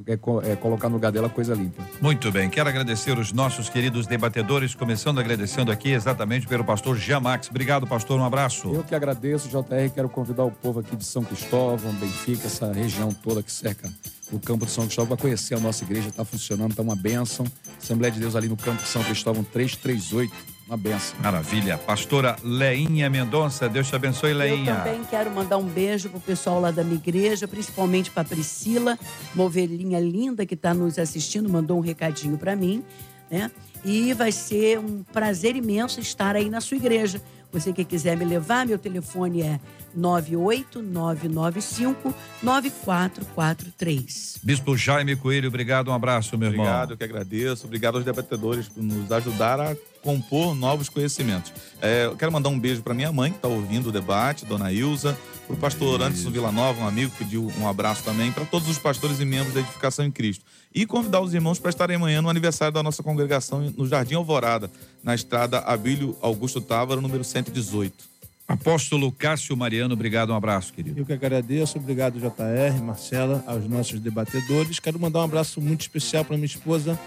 [0.06, 1.82] é, é, colocar no lugar dela coisa limpa.
[2.00, 7.48] Muito bem, quero agradecer os nossos queridos debatedores, começando agradecendo aqui exatamente pelo pastor Jamax.
[7.50, 8.72] Obrigado, pastor, um abraço.
[8.72, 13.12] Eu que agradeço, JR, quero convidar o povo aqui de São Cristóvão, Benfica, essa região
[13.12, 13.90] toda que cerca
[14.32, 17.46] o campo de São Cristóvão, para conhecer a nossa igreja, está funcionando, está uma bênção.
[17.80, 20.32] Assembleia de Deus ali no campo de São Cristóvão 338,
[20.66, 21.16] uma bênção.
[21.20, 21.78] Maravilha.
[21.78, 24.72] Pastora Leinha Mendonça, Deus te abençoe, Leinha.
[24.72, 28.98] Eu também quero mandar um beijo pro pessoal lá da minha igreja, principalmente para Priscila,
[29.34, 32.82] uma ovelhinha linda que está nos assistindo, mandou um recadinho para mim,
[33.30, 33.50] né?
[33.84, 37.20] E vai ser um prazer imenso estar aí na sua igreja.
[37.52, 39.60] Você que quiser me levar, meu telefone é
[39.94, 42.12] 98995
[42.42, 44.40] 9443.
[44.42, 46.66] Bispo Jaime Coelho, obrigado, um abraço, meu irmão.
[46.66, 47.66] Obrigado, eu que agradeço.
[47.66, 51.50] Obrigado aos debatedores por nos ajudar a compor novos conhecimentos.
[51.80, 54.70] É, eu quero mandar um beijo para minha mãe, que está ouvindo o debate, Dona
[54.70, 58.78] Ilza, para o pastor Anderson Villanova, um amigo, pediu um abraço também, para todos os
[58.78, 60.44] pastores e membros da Edificação em Cristo.
[60.74, 64.70] E convidar os irmãos para estarem amanhã no aniversário da nossa congregação no Jardim Alvorada,
[65.02, 68.14] na estrada Abílio Augusto Távaro, número 118.
[68.46, 71.00] Apóstolo Cássio Mariano, obrigado, um abraço, querido.
[71.00, 74.78] Eu que agradeço, obrigado JR, Marcela, aos nossos debatedores.
[74.78, 76.98] Quero mandar um abraço muito especial para minha esposa.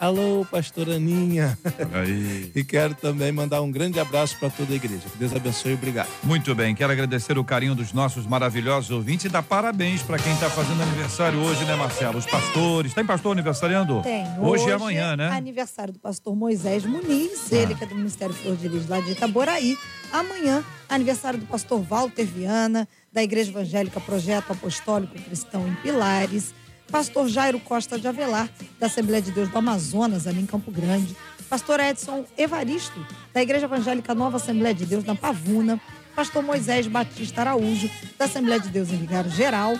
[0.00, 1.58] Alô, pastora Aninha.
[1.92, 2.50] Aí.
[2.56, 5.02] E quero também mandar um grande abraço para toda a igreja.
[5.12, 6.08] Que Deus abençoe e obrigado.
[6.24, 10.32] Muito bem, quero agradecer o carinho dos nossos maravilhosos ouvintes e dar parabéns para quem
[10.32, 12.18] está fazendo aniversário hoje, né, Marcelo?
[12.18, 12.94] Os pastores.
[12.94, 14.00] Tem pastor aniversariando?
[14.02, 14.26] Tem.
[14.38, 15.28] Hoje, e amanhã, né?
[15.28, 19.12] Aniversário do pastor Moisés Muniz, ele que é do Ministério Flor de Lis, lá de
[19.12, 19.76] Itaboraí.
[20.10, 26.54] Amanhã, aniversário do pastor Walter Viana, da Igreja Evangélica Projeto Apostólico Cristão em Pilares.
[26.90, 31.16] Pastor Jairo Costa de Avelar, da Assembleia de Deus do Amazonas, ali em Campo Grande.
[31.48, 35.80] Pastor Edson Evaristo, da Igreja Evangélica Nova Assembleia de Deus, na Pavuna.
[36.14, 37.88] Pastor Moisés Batista Araújo,
[38.18, 39.78] da Assembleia de Deus em Vigário Geral.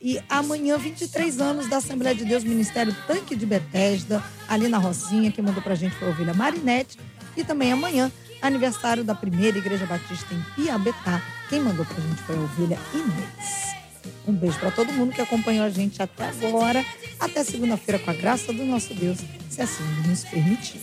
[0.00, 5.30] E amanhã, 23 anos da Assembleia de Deus, Ministério Tanque de Betesda, ali na Rocinha,
[5.30, 6.98] quem mandou pra gente foi a ovelha Marinete.
[7.36, 8.10] E também amanhã,
[8.40, 11.22] aniversário da primeira Igreja Batista em Piabetá.
[11.48, 13.81] Quem mandou pra gente foi a ovelha Inês.
[14.26, 16.84] Um beijo para todo mundo que acompanhou a gente até agora.
[17.18, 19.18] Até segunda-feira, com a graça do nosso Deus,
[19.50, 20.80] se assim nos permitir.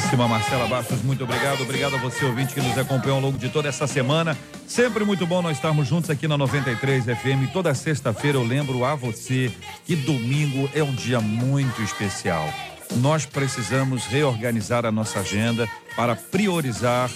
[0.00, 1.62] Caríssima Marcela Bastos, muito obrigado.
[1.62, 4.36] Obrigado a você, ouvinte, que nos acompanhou ao longo de toda essa semana.
[4.66, 7.52] Sempre muito bom nós estarmos juntos aqui na 93 FM.
[7.52, 9.52] Toda sexta-feira eu lembro a você
[9.84, 12.48] que domingo é um dia muito especial.
[12.96, 17.10] Nós precisamos reorganizar a nossa agenda para priorizar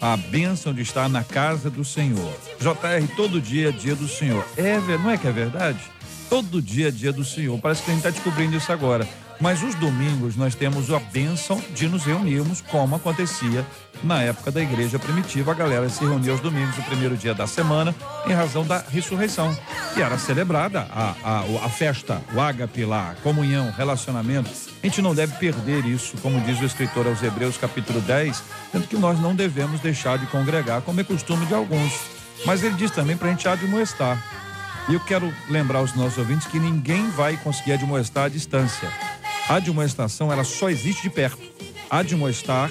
[0.00, 2.32] a bênção de estar na casa do Senhor.
[2.58, 4.44] JR, todo dia é dia do Senhor.
[4.56, 5.80] É, não é que é verdade?
[6.28, 7.58] Todo dia é dia do Senhor.
[7.58, 9.06] Parece que a gente está descobrindo isso agora.
[9.40, 13.66] Mas os domingos nós temos a bênção de nos reunirmos, como acontecia
[14.04, 15.52] na época da igreja primitiva.
[15.52, 17.94] A galera se reunia aos domingos, o primeiro dia da semana,
[18.26, 19.56] em razão da ressurreição.
[19.96, 24.50] E era celebrada a, a, a festa, o ágape lá, a comunhão, relacionamento.
[24.82, 28.88] A gente não deve perder isso, como diz o escritor aos Hebreus, capítulo 10, tanto
[28.88, 31.92] que nós não devemos deixar de congregar, como é costume de alguns.
[32.46, 34.22] Mas ele diz também para a gente admoestar.
[34.88, 38.88] E eu quero lembrar aos nossos ouvintes que ninguém vai conseguir admoestar à distância.
[39.50, 41.42] A admoestação, ela só existe de perto.
[41.90, 42.70] Admoestar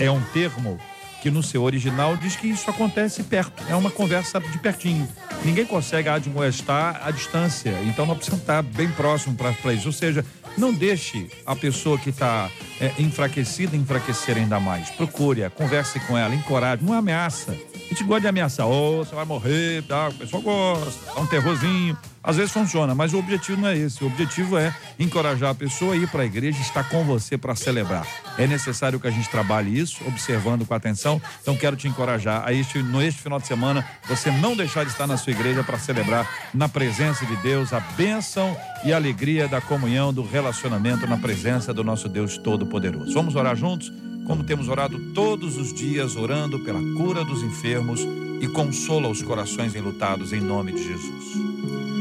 [0.00, 0.80] é um termo
[1.22, 3.62] que no seu original diz que isso acontece perto.
[3.68, 5.08] É uma conversa de pertinho.
[5.44, 7.70] Ninguém consegue admoestar à distância.
[7.84, 9.86] Então nós precisamos estar bem próximo para isso.
[9.86, 10.26] Ou seja,
[10.58, 12.50] não deixe a pessoa que está
[12.80, 14.90] é, enfraquecida enfraquecer ainda mais.
[14.90, 17.52] Procure-a, converse com ela, encoraje, não ameaça.
[17.52, 20.08] A gente gosta de ameaçar, ô, você vai morrer, tá?
[20.08, 21.96] o pessoal gosta, dá um terrorzinho.
[22.22, 24.02] Às vezes funciona, mas o objetivo não é esse.
[24.04, 27.56] O objetivo é encorajar a pessoa a ir para a igreja estar com você para
[27.56, 28.06] celebrar.
[28.38, 31.20] É necessário que a gente trabalhe isso, observando com atenção.
[31.40, 34.92] Então quero te encorajar a este, no este final de semana, você não deixar de
[34.92, 39.48] estar na sua igreja para celebrar na presença de Deus a bênção e a alegria
[39.48, 43.12] da comunhão, do relacionamento na presença do nosso Deus Todo-Poderoso.
[43.12, 43.92] Vamos orar juntos?
[44.26, 48.00] Como temos orado todos os dias, orando pela cura dos enfermos
[48.40, 51.91] e consola os corações enlutados em nome de Jesus.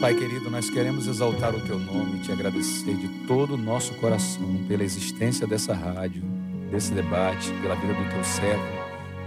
[0.00, 3.94] Pai querido, nós queremos exaltar o teu nome e te agradecer de todo o nosso
[3.94, 6.22] coração pela existência dessa rádio,
[6.70, 8.62] desse debate, pela vida do teu servo,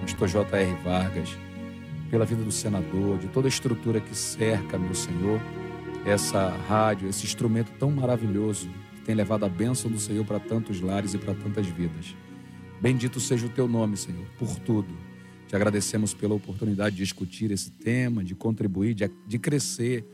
[0.01, 0.75] pastor J.R.
[0.83, 1.35] Vargas,
[2.11, 5.41] pela vida do senador, de toda a estrutura que cerca, meu Senhor,
[6.05, 10.79] essa rádio, esse instrumento tão maravilhoso que tem levado a bênção do Senhor para tantos
[10.81, 12.15] lares e para tantas vidas.
[12.79, 14.95] Bendito seja o teu nome, Senhor, por tudo.
[15.47, 20.05] Te agradecemos pela oportunidade de discutir esse tema, de contribuir, de, de crescer,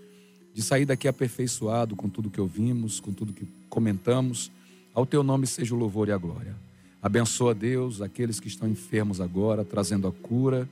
[0.55, 4.49] de sair daqui aperfeiçoado com tudo que ouvimos, com tudo que comentamos.
[4.93, 6.55] Ao teu nome seja o louvor e a glória.
[7.03, 10.67] Abençoa, Deus, aqueles que estão enfermos agora, trazendo a cura.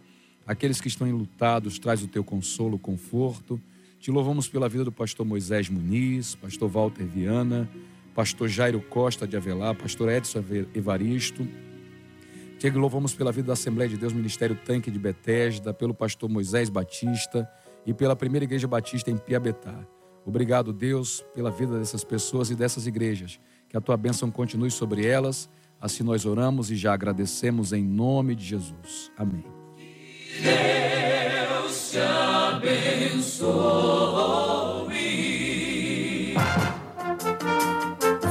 [0.48, 3.60] Aqueles que estão enlutados, traz o teu consolo, conforto.
[4.00, 7.70] Te louvamos pela vida do pastor Moisés Muniz, pastor Walter Viana,
[8.16, 10.42] pastor Jairo Costa de Avelar, pastor Edson
[10.74, 11.46] Evaristo.
[12.58, 16.70] Te louvamos pela vida da Assembleia de Deus Ministério Tanque de Betesda, pelo pastor Moisés
[16.70, 17.50] Batista
[17.86, 19.76] e pela primeira igreja batista em Piabetá.
[20.26, 23.40] Obrigado, Deus, pela vida dessas pessoas e dessas igrejas.
[23.68, 25.50] Que a tua bênção continue sobre elas.
[25.82, 29.12] Assim nós oramos e já agradecemos em nome de Jesus.
[29.18, 29.44] Amém.
[30.42, 33.54] Deus te abençoe.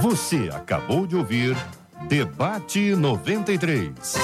[0.01, 1.57] Você acabou de ouvir
[2.09, 4.15] Debate 93.